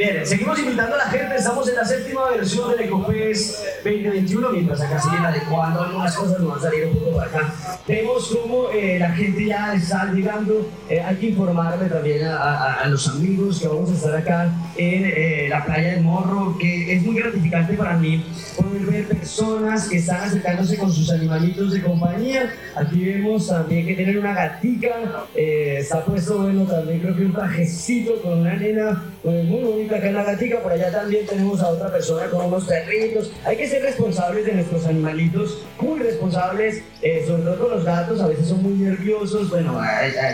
[0.00, 4.80] Bien, seguimos invitando a la gente, estamos en la séptima versión del Ecofest 2021, mientras
[4.80, 7.54] acá siguen adecuando algunas cosas, nos van a salir un poco para acá.
[7.86, 12.86] Vemos cómo eh, la gente ya está llegando, eh, hay que informarle también a, a,
[12.86, 14.44] los amigos que vamos a estar acá
[14.78, 18.24] en eh, la playa de Morro, que es muy gratificante para mí
[18.56, 22.54] poder ver personas que están acercándose con sus animalitos de compañía.
[22.74, 28.22] Aquí vemos también que tienen una gatica, está puesto, bueno, también creo que un trajecito
[28.22, 31.90] con una nena muy bonita acá en la gatica, por allá también tenemos a otra
[31.90, 33.32] persona con unos perritos.
[33.44, 38.20] Hay que ser responsables de nuestros animalitos, muy responsables, eh, sobre todo con los gatos,
[38.20, 39.78] a veces son muy nerviosos, bueno,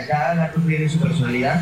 [0.07, 1.61] cada gato tiene su personalidad.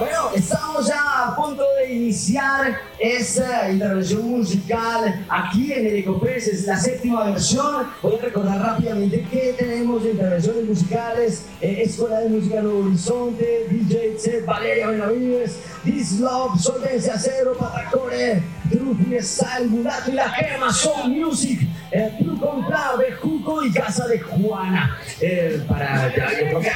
[0.00, 6.66] Bueno, estamos ya a punto de iniciar esta intervención musical aquí en el Ecofest, es
[6.66, 7.86] la séptima versión.
[8.00, 14.18] Voy a recordar rápidamente qué tenemos intervenciones musicales: eh, Escuela de Música Nuevo Horizonte, DJ
[14.18, 21.10] Set, Valeria Benavides, This Love, Solvencia Cero, Patacore, True Freestyle, Mulato y la Gema, Soul
[21.10, 24.98] Music, eh, True Conclave, Juco y Casa de Juana.
[25.20, 26.08] Eh, para,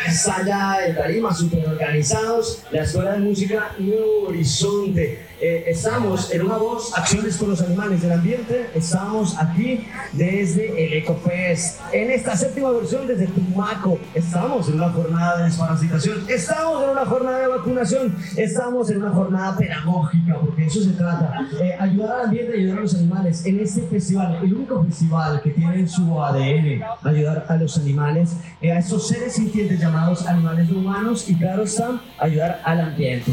[0.07, 5.34] está ya en Tarima, súper organizados, la Escuela de Música Nuevo Horizonte.
[5.41, 8.71] Eh, estamos en una voz, acciones con los animales del ambiente.
[8.75, 11.81] Estamos aquí desde el EcoFest.
[11.93, 13.99] En esta séptima versión desde Tumaco.
[14.15, 16.25] Estamos en una jornada de desparasitación.
[16.29, 18.17] Estamos en una jornada de vacunación.
[18.37, 21.49] Estamos en una jornada pedagógica, porque eso se trata.
[21.61, 23.45] Eh, ayudar al ambiente ayudar a los animales.
[23.45, 28.37] En este festival, el único festival que tiene en su ADN ayudar a los animales,
[28.61, 33.33] eh, a esos seres sintientes llamados animales no humanos y claro está, ayudar al ambiente.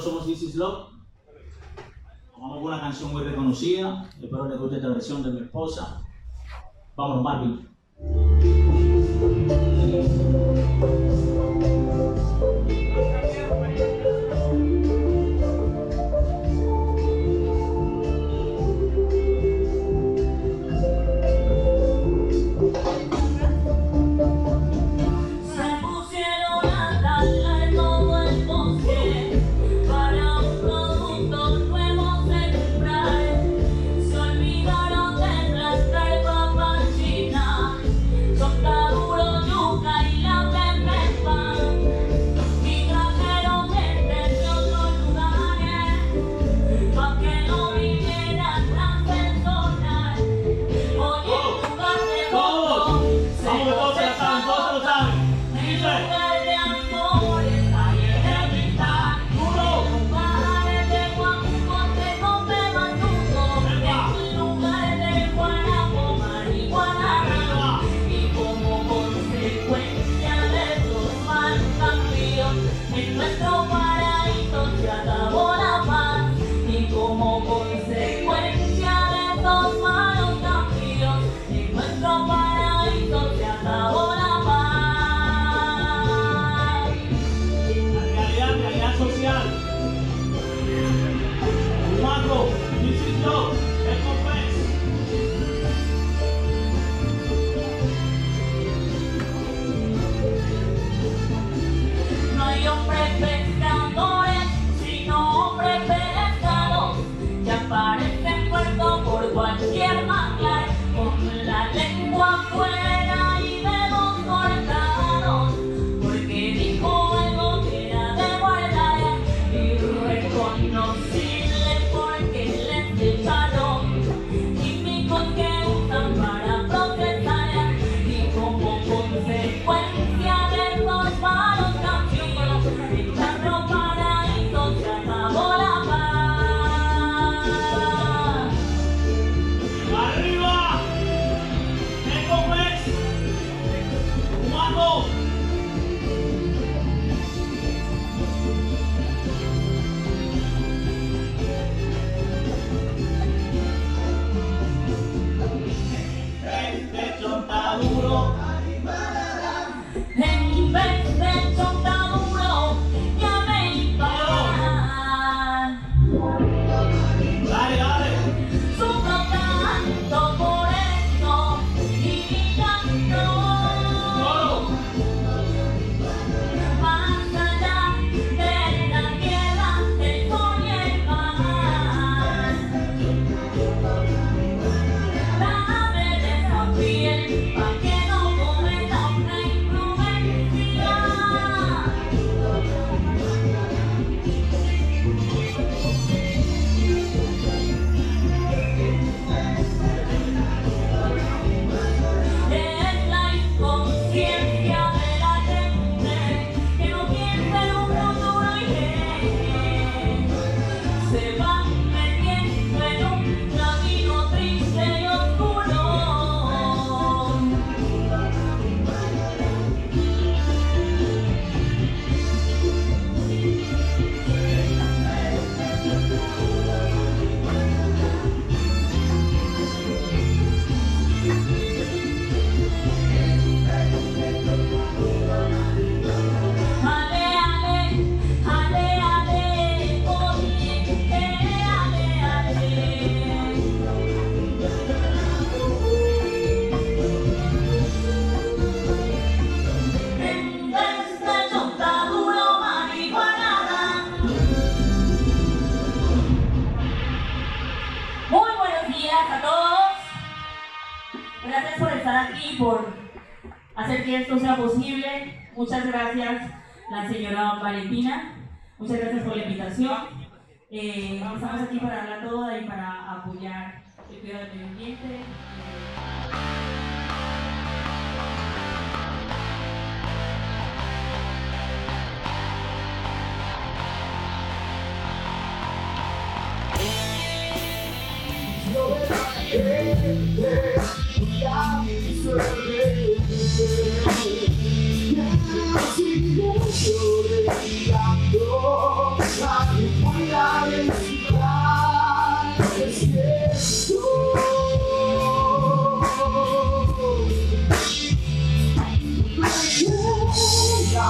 [0.00, 0.90] Somos This Is Love.
[2.38, 4.08] Vamos una canción muy reconocida.
[4.22, 6.02] Espero les guste esta versión de mi esposa.
[6.94, 7.68] Vámonos, Marvin.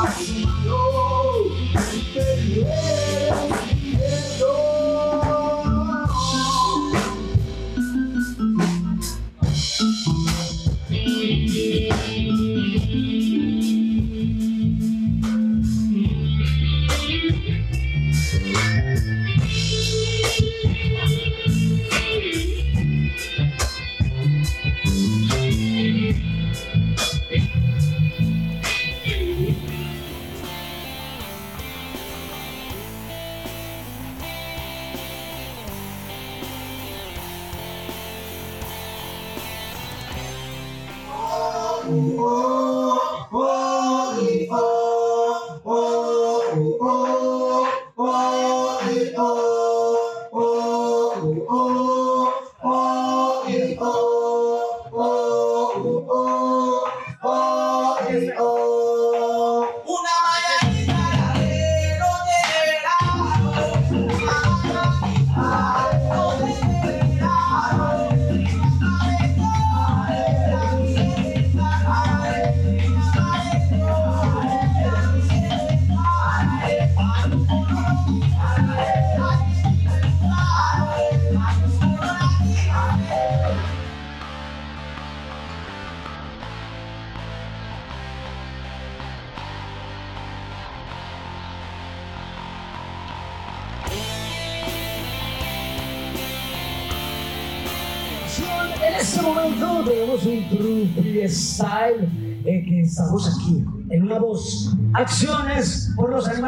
[0.09, 0.88] Una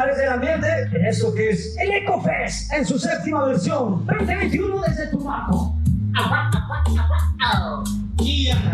[0.01, 5.07] animales del ambiente en esto que es el EcoFest en su séptima versión 2021 desde
[5.07, 5.75] Tumaco.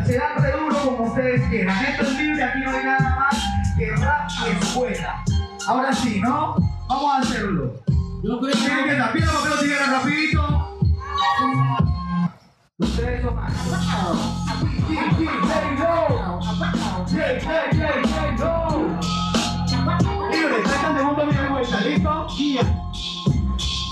[0.06, 1.86] Será tan duro como ustedes quieran.
[1.86, 3.36] Esto es libre, aquí no hay nada más
[3.78, 5.24] que rap y escuela.
[5.68, 6.56] Ahora sí, ¿no?
[6.88, 7.74] Vamos a hacerlo.
[8.24, 9.12] Yo creo que empieza.
[9.12, 10.80] Pida papel o tijera rapidito.
[12.80, 13.54] Ustedes son más.
[21.88, 22.66] Vuelta, ¿listo?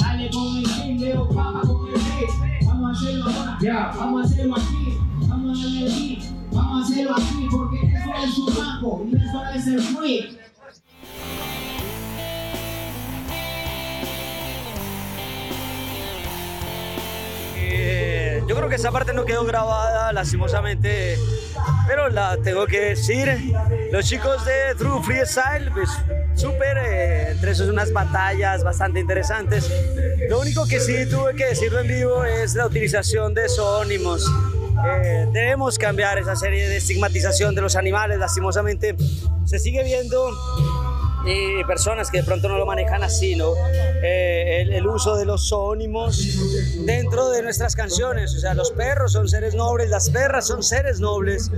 [0.01, 2.65] Dale con el fin, Leo, papa con el beat.
[2.65, 3.57] Vamos a hacerlo ahora.
[3.61, 3.93] Ya.
[3.97, 4.97] Vamos a hacerlo aquí.
[5.27, 6.19] Vamos a darle aquí.
[6.51, 10.37] Vamos a hacerlo aquí porque eso es su banco y eso es el free.
[17.57, 21.17] Eh, yo creo que esa parte no quedó grabada, lastimosamente,
[21.87, 23.53] pero la tengo que decir.
[23.91, 25.89] Los chicos de True Freestyle, pues
[26.35, 29.71] súper, eh, entre esos unas batallas bastante interesantes.
[30.29, 34.25] Lo único que sí tuve que decirlo en vivo es la utilización de zoónimos.
[34.87, 38.95] Eh, debemos cambiar esa serie de estigmatización de los animales, lastimosamente
[39.45, 40.29] se sigue viendo
[41.25, 43.53] y personas que de pronto no lo manejan así, ¿no?
[44.03, 46.23] Eh, el, el uso de los zoónimos
[46.85, 50.99] dentro de nuestras canciones, o sea, los perros son seres nobles, las perras son seres
[50.99, 51.51] nobles.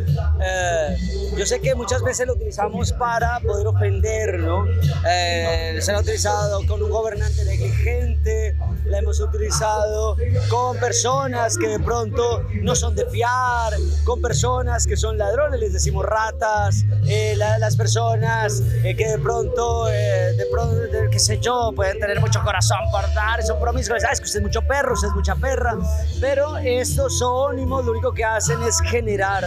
[0.45, 0.97] Eh,
[1.38, 4.65] yo sé que muchas veces lo utilizamos para poder ofender, ¿no?
[5.09, 8.55] Eh, se ha utilizado con un gobernante negligente,
[8.86, 10.15] la hemos utilizado
[10.49, 13.74] con personas que de pronto no son de fiar,
[14.05, 19.18] con personas que son ladrones, les decimos ratas, eh, la- las personas eh, que de
[19.20, 19.57] pronto,
[19.89, 24.01] eh, de pronto, de- qué sé yo, pueden tener mucho corazón por dar, son promiscuos,
[24.01, 25.76] sabes que usted es mucho perro, usted es mucha perra,
[26.22, 29.43] pero estos zoónimos lo único que hacen es generar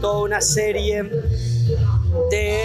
[0.00, 1.02] toda una serie
[2.30, 2.64] de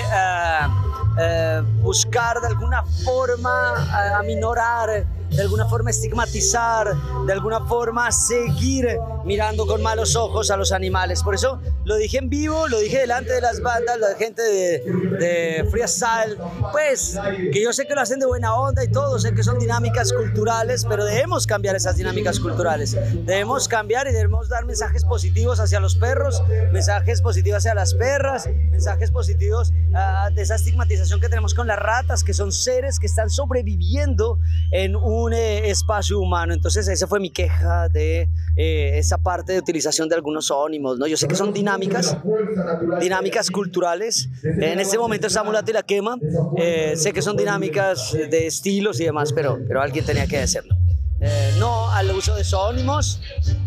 [1.20, 6.94] eh, buscar de alguna forma eh, aminorar, de alguna forma estigmatizar,
[7.26, 11.24] de alguna forma seguir mirando con malos ojos a los animales.
[11.24, 14.80] Por eso lo dije en vivo, lo dije delante de las bandas, la gente de,
[15.20, 16.38] de Freestyle,
[16.72, 17.18] pues
[17.52, 20.14] que yo sé que lo hacen de buena onda y todo, sé que son dinámicas
[20.14, 22.98] culturales, pero debemos cambiar esas dinámicas culturales.
[23.26, 28.48] Debemos cambiar y debemos dar mensajes positivos hacia los perros, mensajes positivos hacia las perras,
[28.70, 33.08] mensajes positivos ah, de esa estigmatización que tenemos con las ratas, que son seres que
[33.08, 34.40] están sobreviviendo
[34.72, 36.54] en un eh, espacio humano.
[36.54, 41.08] Entonces, esa fue mi queja de eh, esa parte de utilización de algunos ónimos, ¿no?
[41.08, 42.18] Yo sé que son dinámicas,
[43.00, 44.30] dinámicas culturales.
[44.44, 46.18] En este momento está Mulato la quema.
[46.58, 50.76] Eh, sé que son dinámicas de estilos y demás, pero, pero alguien tenía que decirlo.
[51.22, 53.22] Eh, no al uso de zoónimos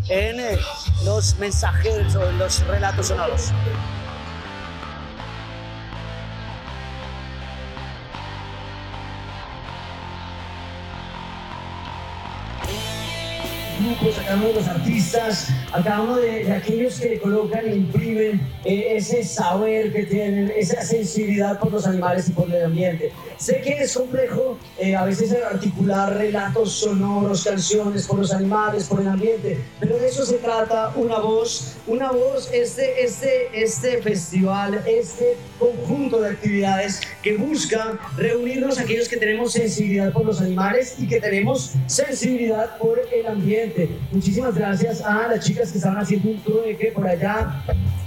[0.07, 0.57] en eh,
[1.03, 3.51] los mensajes o los relatos sonoros.
[13.79, 17.65] Grupos, a cada uno de los artistas, a cada uno de, de aquellos que colocan
[17.65, 22.65] e imprimen eh, ese saber que tienen, esa sensibilidad por los animales y por el
[22.65, 23.11] ambiente.
[23.37, 28.99] Sé que es complejo eh, a veces articular relatos sonoros, canciones por los animales, por
[29.01, 34.83] el ambiente, pero de eso se trata una voz, una voz, este, este, este festival,
[34.85, 41.07] este conjunto de actividades que busca reunirnos aquellos que tenemos sensibilidad por los animales y
[41.07, 43.68] que tenemos sensibilidad por el ambiente.
[44.11, 47.63] Muchísimas gracias a las chicas que estaban haciendo un trueque por allá,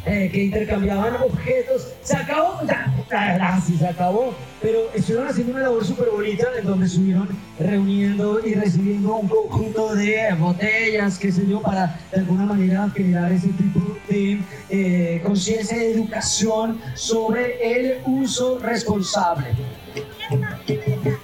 [0.07, 1.93] eh, que intercambiaban objetos.
[2.03, 6.87] Se acabó, ya, ya, se acabó, pero estuvieron haciendo una labor súper bonita en donde
[6.87, 12.91] estuvieron reuniendo y recibiendo un conjunto de botellas, qué sé yo, para de alguna manera
[12.95, 14.41] generar ese tipo de
[14.71, 19.47] eh, conciencia y educación sobre el uso responsable.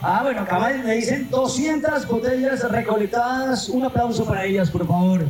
[0.01, 3.69] Ah, bueno, acá me dicen 200 botellas recolectadas.
[3.69, 5.25] Un aplauso para ellas, por favor.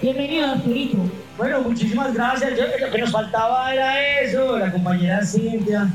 [0.00, 0.98] Bienvenido, Arturito.
[1.38, 2.58] Bueno, muchísimas gracias.
[2.58, 5.88] Yo, lo que nos faltaba era eso, la compañera Cintia.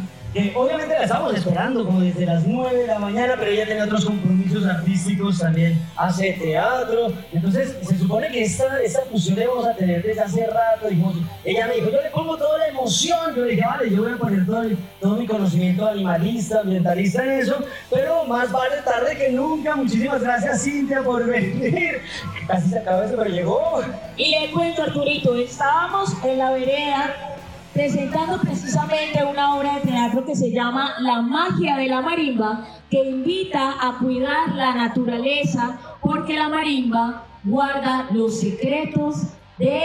[0.55, 4.05] Obviamente la estábamos esperando como desde las 9 de la mañana, pero ella tenía otros
[4.05, 7.11] compromisos artísticos, también hace teatro.
[7.33, 10.89] Entonces, se supone que esta, esta fusión la íbamos a tener desde hace rato.
[10.89, 13.35] Dijimos, ella me dijo, yo le pongo toda la emoción.
[13.35, 14.63] Yo le dije, vale, yo voy a poner todo,
[15.01, 17.57] todo mi conocimiento animalista, ambientalista en eso,
[17.89, 19.75] pero más vale tarde que nunca.
[19.75, 22.01] Muchísimas gracias, Cintia, por venir.
[22.47, 23.81] Casi se acaba eso, pero llegó.
[24.17, 27.36] Y le cuento, Arturito, estábamos en la vereda
[27.77, 33.07] presentando precisamente una obra de teatro que se llama La magia de la marimba, que
[33.07, 39.27] invita a cuidar la naturaleza, porque la marimba guarda los secretos
[39.59, 39.79] de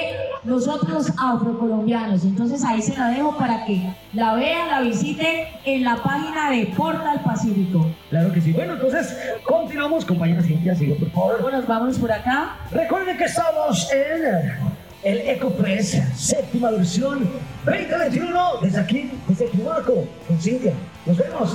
[0.44, 2.24] nosotros afrocolombianos.
[2.24, 6.72] Entonces ahí se la dejo para que la vean, la visiten en la página de
[6.74, 7.86] Portal Pacífico.
[8.08, 8.52] Claro que sí.
[8.52, 9.14] Bueno, entonces
[9.44, 11.42] continuamos, compañera Cintia, sigue por favor.
[11.42, 12.56] Bueno, vámonos por acá.
[12.70, 17.28] Recuerden que estamos en el EcoPress, séptima versión
[17.64, 20.74] 2021, desde aquí, desde Tumaco, con Cintia.
[21.06, 21.50] Nos vemos.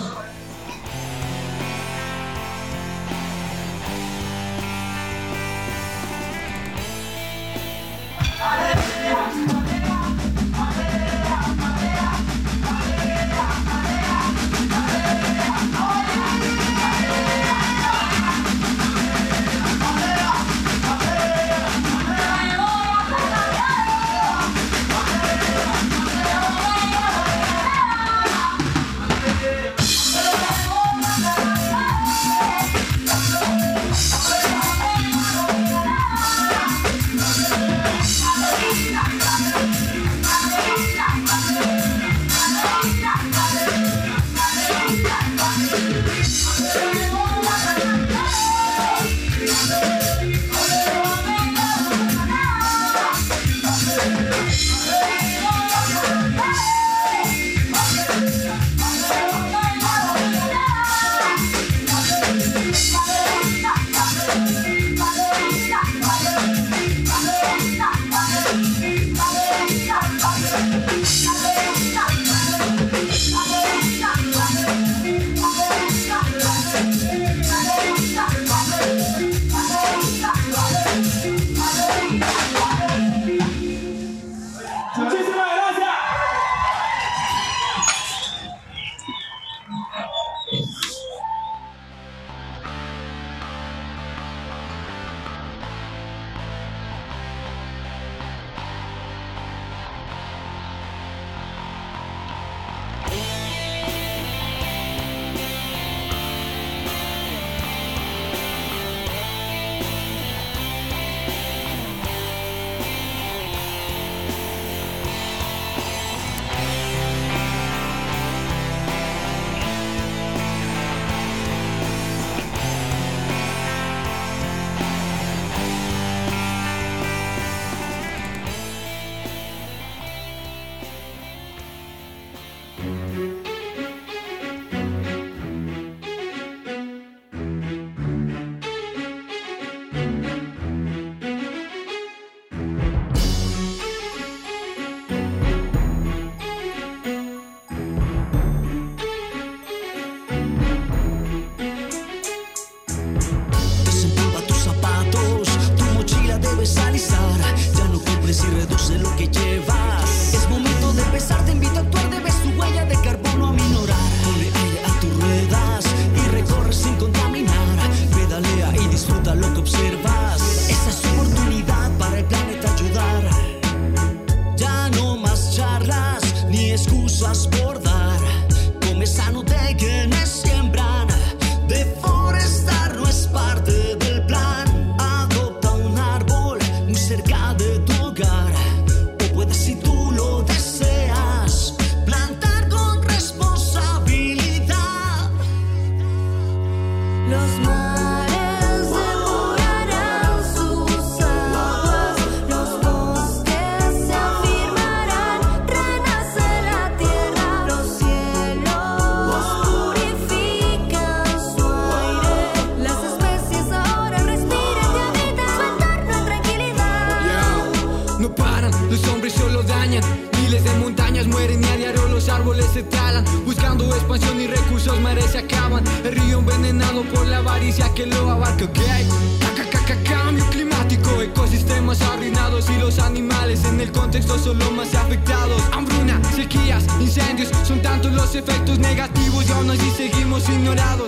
[221.07, 223.23] Montañas mueren y a diario los árboles se talan.
[223.45, 225.83] Buscando expansión y recursos, mares se acaban.
[226.03, 228.73] El río envenenado por la avaricia que lo abarca, ok.
[228.75, 234.71] Ca- ca- ca- Cambio climático, ecosistemas arruinados y los animales en el contexto son los
[234.73, 235.61] más afectados.
[235.71, 241.07] Hambruna, sequías, incendios, son tantos los efectos negativos y aún así seguimos ignorados.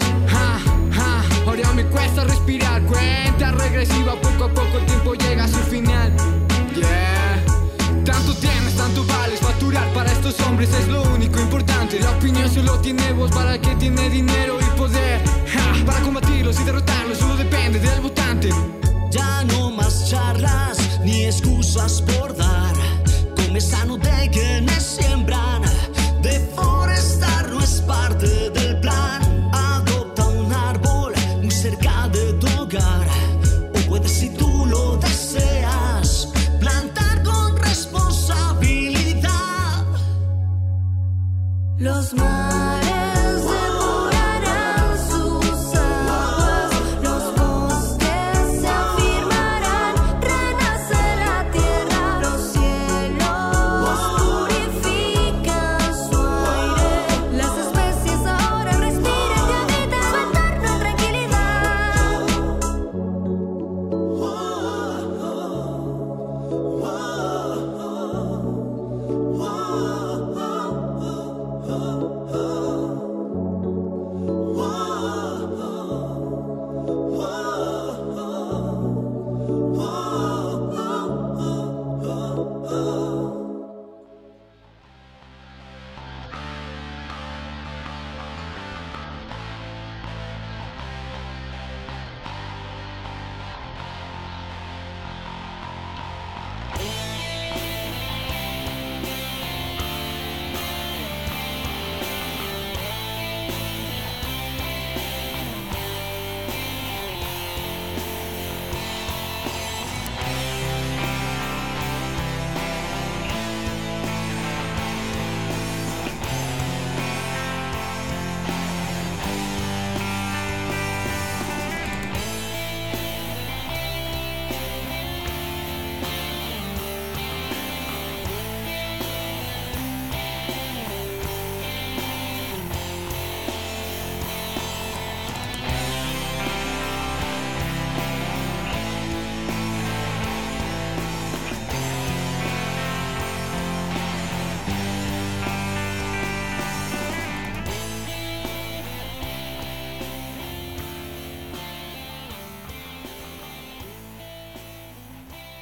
[1.46, 6.14] Ahora me cuesta respirar, cuenta regresiva, poco a poco el tiempo llega a su final.
[6.76, 7.44] Yeah.
[8.06, 12.00] Tanto tienes, tanto vales, facturar para estos hombres es lo único importante.
[12.00, 15.22] La opinión solo tiene voz para el que tiene dinero y poder.
[15.86, 18.50] Para combatirlos y derrotarlos solo depende del votante.
[19.12, 22.74] Ya no más charlas ni excusas por dar.
[23.36, 25.49] Come sano de quienes siembran.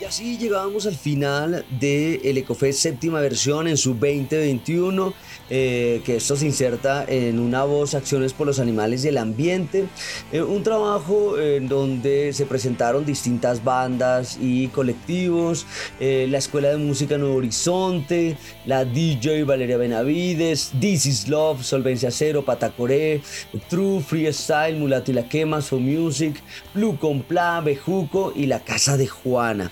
[0.08, 5.14] Así llegábamos al final de el Ecofest séptima versión en su 2021,
[5.50, 9.86] eh, que esto se inserta en una voz Acciones por los Animales y el Ambiente,
[10.34, 15.66] eh, un trabajo en donde se presentaron distintas bandas y colectivos,
[16.02, 22.12] eh, la Escuela de Música Nuevo Horizonte, la DJ Valeria Benavides, This is Love, Solvencia
[22.12, 23.22] Cero, Patacoré,
[23.70, 26.41] True Freestyle, Mulato y la Quema, So Music,
[26.74, 29.72] Blue Compla, Bejuco y la Casa de Juana.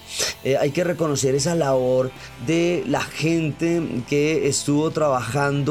[0.60, 2.12] Hay que reconocer esa labor
[2.46, 5.65] de la gente que estuvo trabajando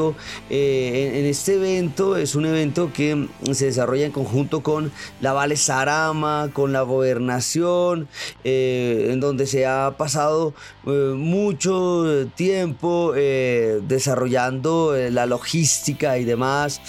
[0.49, 2.17] eh, en, este evento.
[2.17, 4.91] Es un evento que se desarrolla en conjunto con
[5.21, 8.07] la Vale Sarama, con la gobernación,
[8.43, 10.53] eh, en donde se ha pasado
[10.85, 16.81] eh, mucho tiempo desarrollando la logística y demás.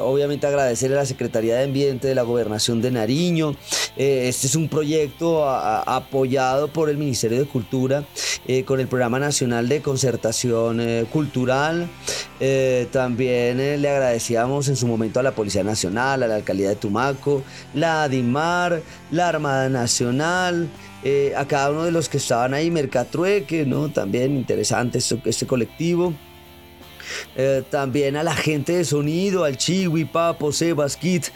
[0.00, 3.54] Obviamente agradecerle a la Secretaría de Ambiente de la Gobernación de Nariño.
[3.96, 8.04] Este es un proyecto apoyado por el Ministerio de Cultura
[8.64, 11.88] con el Programa Nacional de Concertación Cultural.
[12.44, 16.70] Eh, también eh, le agradecíamos en su momento a la Policía Nacional, a la Alcaldía
[16.70, 18.82] de Tumaco, la ADIMAR,
[19.12, 20.68] la Armada Nacional,
[21.04, 23.92] eh, a cada uno de los que estaban ahí, Mercatrueque, ¿no?
[23.92, 26.14] También interesante este colectivo.
[27.70, 31.26] También a la gente de sonido, al Chiwi, Papo, Sebas, Kit,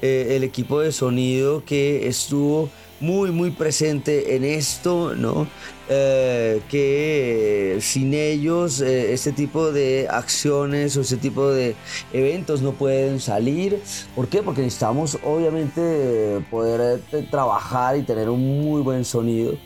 [0.00, 5.46] el equipo de sonido que estuvo muy, muy presente en esto, ¿no?
[5.88, 11.76] Eh, que sin ellos eh, este tipo de acciones o este tipo de
[12.12, 13.82] eventos no pueden salir.
[14.14, 14.42] ¿Por qué?
[14.42, 19.58] Porque necesitamos obviamente poder eh, trabajar y tener un muy buen sonido.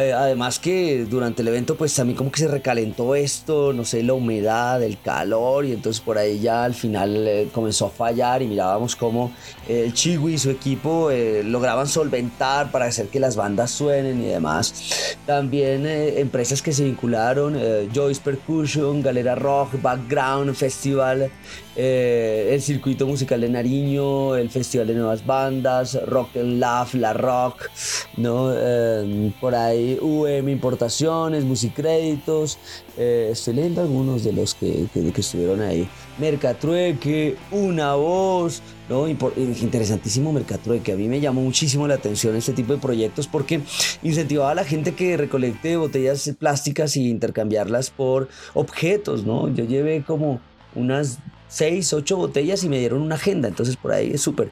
[0.00, 4.02] Eh, además que durante el evento pues mí como que se recalentó esto, no sé,
[4.02, 8.40] la humedad, el calor y entonces por ahí ya al final eh, comenzó a fallar
[8.40, 9.32] y mirábamos cómo
[9.68, 11.10] eh, el Chiwi y su equipo
[11.44, 15.16] lograban solventar para hacer que las bandas suenen y demás.
[15.26, 17.58] También empresas que se vincularon,
[17.94, 21.30] Joyce Percussion, Galera Rock, Background Festival,
[21.76, 27.12] eh, el circuito musical de Nariño, el Festival de Nuevas Bandas, Rock and Laugh, La
[27.12, 27.70] Rock,
[28.16, 28.50] ¿no?
[28.54, 32.58] Eh, por ahí UM Importaciones, Musicréditos,
[32.98, 35.88] eh, estoy leyendo algunos de los que, que- estuvieron ahí.
[36.18, 39.08] Mercatrueque, Una Voz, ¿no?
[39.08, 40.92] Impor- Interesantísimo Mercatrueque.
[40.92, 43.60] A mí me llamó muchísimo la atención este tipo de proyectos porque
[44.02, 49.52] incentivaba a la gente que recolecte botellas plásticas y intercambiarlas por objetos, ¿no?
[49.54, 50.40] Yo llevé como
[50.74, 51.18] unas
[51.50, 54.50] seis, ocho botellas y me dieron una agenda, entonces por ahí es súper.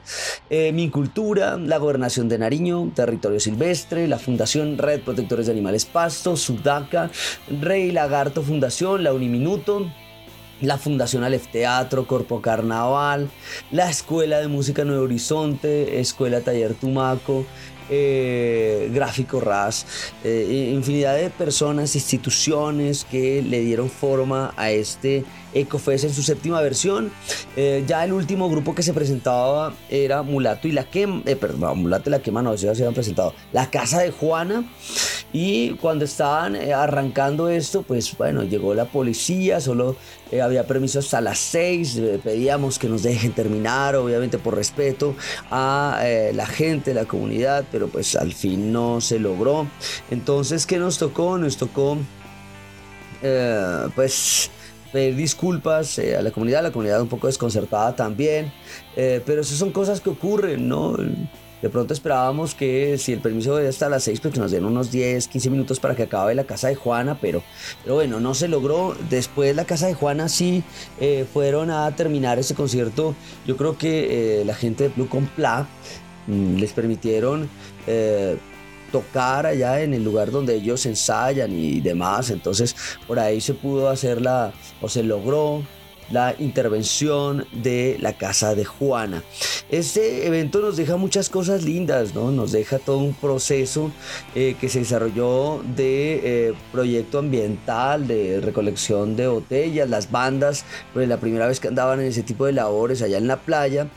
[0.51, 5.85] Eh, Mi Cultura, la Gobernación de Nariño, Territorio Silvestre, la Fundación Red Protectores de Animales
[5.85, 7.09] Pasto, Sudaca,
[7.61, 9.89] Rey Lagarto Fundación, la Uniminuto,
[10.61, 13.29] la Fundación Aleph Teatro, Corpo Carnaval,
[13.71, 17.45] la Escuela de Música Nuevo Horizonte, Escuela Taller Tumaco,
[17.89, 19.85] eh, Gráfico RAS,
[20.23, 25.23] eh, infinidad de personas, instituciones que le dieron forma a este
[25.53, 27.11] Ecofest en su séptima versión.
[27.55, 31.79] Eh, ya el último grupo que se presentaba era Mulato y la Quema, eh, perdón,
[31.81, 34.63] Mulato y la Quema no, se habían presentado, La Casa de Juana.
[35.31, 39.95] Y cuando estaban eh, arrancando esto, pues bueno, llegó la policía, solo
[40.31, 45.15] eh, había permiso hasta las 6, eh, pedíamos que nos dejen terminar, obviamente por respeto
[45.51, 49.67] a eh, la gente, la comunidad, pero pues al fin no se logró.
[50.09, 51.37] Entonces, ¿qué nos tocó?
[51.37, 51.97] Nos tocó,
[53.21, 54.49] eh, pues
[54.91, 58.51] pedir disculpas eh, a la comunidad, la comunidad un poco desconcertada también,
[58.95, 60.95] eh, pero esas son cosas que ocurren, ¿no?
[61.61, 64.63] De pronto esperábamos que si el permiso era hasta las 6, pues que nos den
[64.63, 67.43] unos 10, 15 minutos para que acabe la casa de Juana, pero,
[67.83, 68.95] pero bueno, no se logró.
[69.09, 70.63] Después la casa de Juana sí
[71.01, 73.13] eh, fueron a terminar ese concierto.
[73.45, 75.67] Yo creo que la gente de Blue Compla
[76.27, 77.49] mm, les permitieron
[78.89, 82.29] tocar allá en el lugar donde ellos ensayan y demás.
[82.29, 82.75] Entonces
[83.07, 85.63] por ahí se pudo hacer la, o se logró
[86.11, 89.23] la intervención de la casa de Juana.
[89.69, 92.31] Este evento nos deja muchas cosas lindas, ¿no?
[92.31, 93.91] Nos deja todo un proceso
[94.35, 101.07] eh, que se desarrolló de eh, proyecto ambiental, de recolección de botellas, las bandas, pues
[101.07, 103.87] la primera vez que andaban en ese tipo de labores allá en la playa.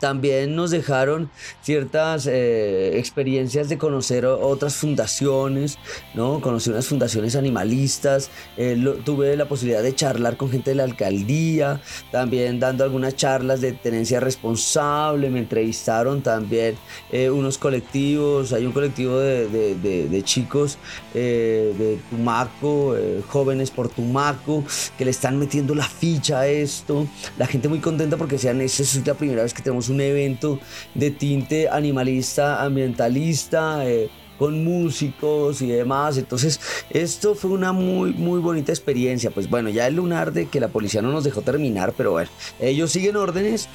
[0.00, 1.30] También nos dejaron
[1.62, 5.78] ciertas eh, experiencias de conocer otras fundaciones,
[6.14, 6.40] ¿no?
[6.40, 11.80] Conocí unas fundaciones animalistas, eh, tuve la posibilidad de charlar con gente de la alcaldía,
[12.10, 16.76] también dando algunas charlas de tenencia responsable, me entrevistaron también
[17.12, 20.78] eh, unos colectivos, hay un colectivo de, de- chicos
[21.14, 22.94] eh, de Tumaco,
[23.28, 24.64] jóvenes por Tumaco,
[24.96, 27.06] que le están metiendo la ficha a esto,
[27.38, 30.58] la gente muy contenta porque sean, esa es la primera vez que tenemos un evento
[30.94, 36.16] de tinte animalista, ambientalista, eh, con músicos y demás.
[36.16, 39.30] Entonces, esto fue una muy, muy bonita experiencia.
[39.30, 42.30] Pues bueno, ya el lunar de que la policía no nos dejó terminar, pero bueno,
[42.58, 43.68] ellos siguen órdenes.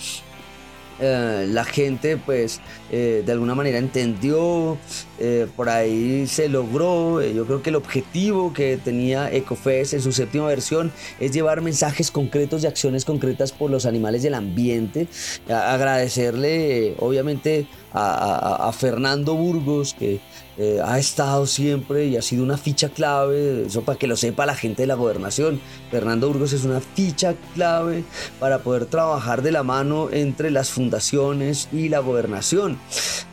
[0.99, 4.77] Eh, la gente pues eh, de alguna manera entendió,
[5.19, 10.11] eh, por ahí se logró, yo creo que el objetivo que tenía Ecofest en su
[10.11, 15.07] séptima versión es llevar mensajes concretos y acciones concretas por los animales del ambiente,
[15.49, 20.19] agradecerle obviamente a, Fernando Burgos que
[20.57, 24.45] eh, ha estado siempre y ha sido una ficha clave, eso para que lo sepa
[24.45, 25.59] la gente de la gobernación.
[25.91, 28.03] Fernando Burgos es una ficha clave
[28.39, 32.77] para poder trabajar de la mano entre las fundaciones y la gobernación.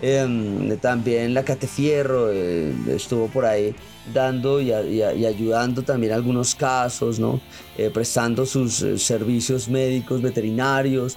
[0.00, 3.74] Em, también la Catefierro eh, estuvo por ahí
[4.12, 7.40] dando y, ayudando también algunos casos, ¿no?
[7.78, 11.16] Eh, prestando sus servicios médicos, veterinarios.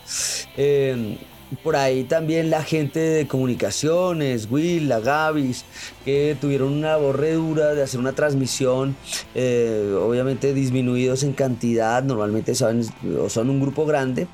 [0.55, 1.17] Em,
[1.63, 5.65] por ahí también la gente de comunicaciones, Will, la Gavis,
[6.03, 8.95] que tuvieron una labor re dura de hacer una transmisión,
[9.35, 12.81] eh, obviamente disminuidos en cantidad, normalmente son,
[13.19, 14.27] o son un grupo grande,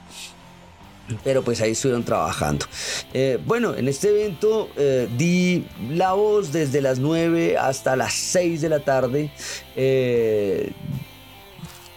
[1.23, 2.65] pero pues ahí estuvieron trabajando.
[3.13, 8.61] Eh, bueno, en este evento eh, di la voz desde las 9 hasta las 6
[8.61, 9.31] de la tarde.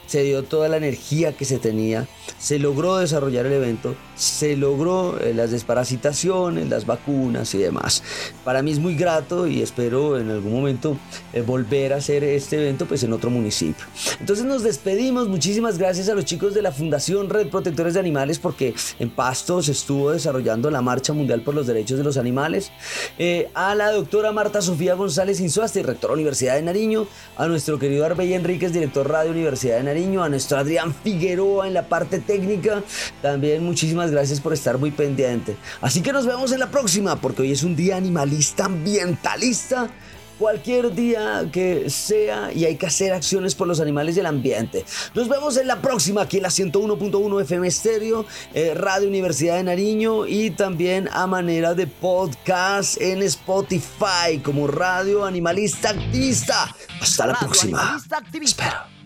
[0.06, 2.06] se dio toda la energía que se tenía,
[2.38, 8.02] se logró desarrollar el evento, se logró eh, las desparasitaciones, las vacunas y demás.
[8.44, 10.96] Para mí es muy grato y espero en algún momento
[11.32, 13.84] eh, volver a hacer este evento pues en otro municipio.
[14.20, 18.38] Entonces nos despedimos, muchísimas gracias a los chicos de la Fundación Red Protectores de Animales
[18.38, 22.70] porque en Pasto se estuvo desarrollando la Marcha Mundial por los Derechos de los Animales,
[23.18, 27.06] eh, a la doctora Marta Sofía González Insuaste, rectora Universidad de Nariño,
[27.36, 31.74] a nuestro querido Arbey Enríquez, director Radio Universidad de Nariño, a nuestro Adrián Figueroa en
[31.74, 32.82] la parte técnica,
[33.22, 35.56] también muchísimas gracias por estar muy pendiente.
[35.80, 39.90] Así que nos vemos en la próxima, porque hoy es un día animalista, ambientalista
[40.38, 44.84] cualquier día que sea y hay que hacer acciones por los animales y el ambiente.
[45.14, 49.64] Nos vemos en la próxima aquí en la 101.1 FM Estéreo, eh, Radio Universidad de
[49.64, 56.74] Nariño y también a manera de podcast en Spotify como Radio Animalista Activista.
[57.00, 58.00] Hasta la Radio próxima.
[58.42, 58.93] Espero.